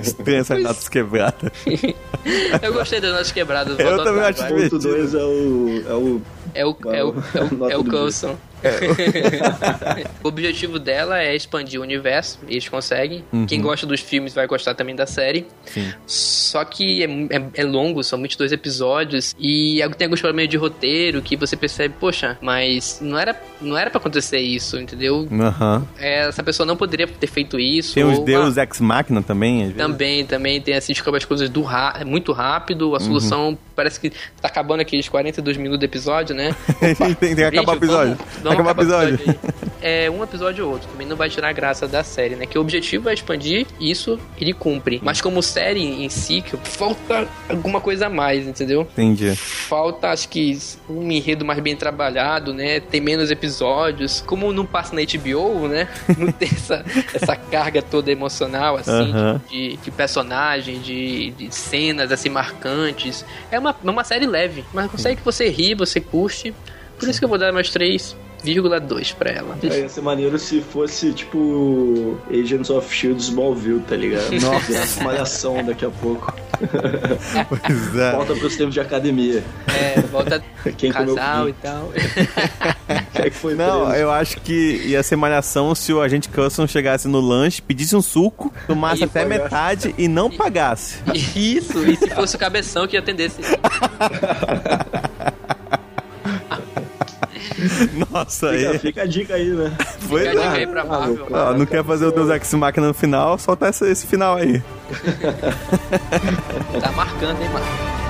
[0.00, 1.52] estranho essas notas quebradas.
[2.62, 3.78] eu gostei das notas quebradas.
[3.78, 4.78] Eu também acho divertido.
[4.78, 6.22] 2 é o, é o
[6.54, 8.38] é o, é o, é o, é o Coulson.
[8.62, 10.06] É.
[10.22, 13.24] o objetivo dela é expandir o universo, eles conseguem.
[13.32, 13.46] Uhum.
[13.46, 15.46] Quem gosta dos filmes vai gostar também da série.
[15.64, 15.92] Sim.
[16.06, 21.22] Só que é, é, é longo, são 22 episódios, e tem alguns problemas de roteiro
[21.22, 25.28] que você percebe, poxa, mas não era, não era pra acontecer isso, entendeu?
[25.30, 25.86] Uhum.
[25.98, 27.94] É, essa pessoa não poderia ter feito isso.
[27.94, 31.62] Tem os Deus Ex Machina também, Também, também tem assim, descobre as coisas do
[32.06, 33.00] muito rápido, a uhum.
[33.00, 33.58] solução uhum.
[33.74, 36.54] parece que tá acabando aqueles 42 minutos do episódio, né?
[36.76, 38.16] Opa, tem, tem que acabar o episódio.
[38.16, 39.14] Vamos, vamos o episódio.
[39.14, 42.46] episódio é um episódio ou outro, também não vai tirar a graça da série, né?
[42.46, 45.00] Que o objetivo é expandir, isso ele cumpre.
[45.02, 48.82] Mas como série em si, falta alguma coisa a mais, entendeu?
[48.82, 49.34] Entendi.
[49.34, 50.56] Falta, acho que,
[50.88, 52.78] um enredo mais bem trabalhado, né?
[52.78, 54.22] Tem menos episódios.
[54.24, 55.88] Como não passa na HBO, né?
[56.16, 59.40] Não tem essa, essa carga toda emocional, assim, uh -huh.
[59.50, 63.24] de, de, personagem, de, de, cenas, assim, marcantes.
[63.50, 66.54] É uma, uma série leve, mas consegue que você ri, você curte.
[66.98, 67.68] Por isso que eu vou dar mais
[68.44, 69.56] 3,2 pra ela.
[69.62, 74.30] É, ia ser maneiro se fosse tipo Agents of Shield Smallville, tá ligado?
[74.40, 76.32] Nossa, malhação daqui a pouco.
[77.48, 78.12] Pois é.
[78.12, 79.42] Volta pros tempos de academia.
[79.66, 80.40] É, volta
[80.78, 81.90] Quem casal e tal.
[83.12, 84.00] Quem é que foi Não, preso?
[84.00, 88.02] eu acho que ia ser malhação se o agente Coulson chegasse no lanche, pedisse um
[88.02, 90.98] suco, tomasse e até metade e não pagasse.
[91.34, 93.40] Isso, e se fosse o cabeção que atendesse.
[98.10, 98.78] Nossa, fica, aí.
[98.78, 99.72] Fica a dica aí, né?
[100.00, 101.26] Foi fica a dica aí pra Marvel.
[101.32, 104.62] Ah, não quer fazer o Deus Ex Machina no final, solta esse, esse final aí.
[106.80, 108.01] tá marcando, hein, mano?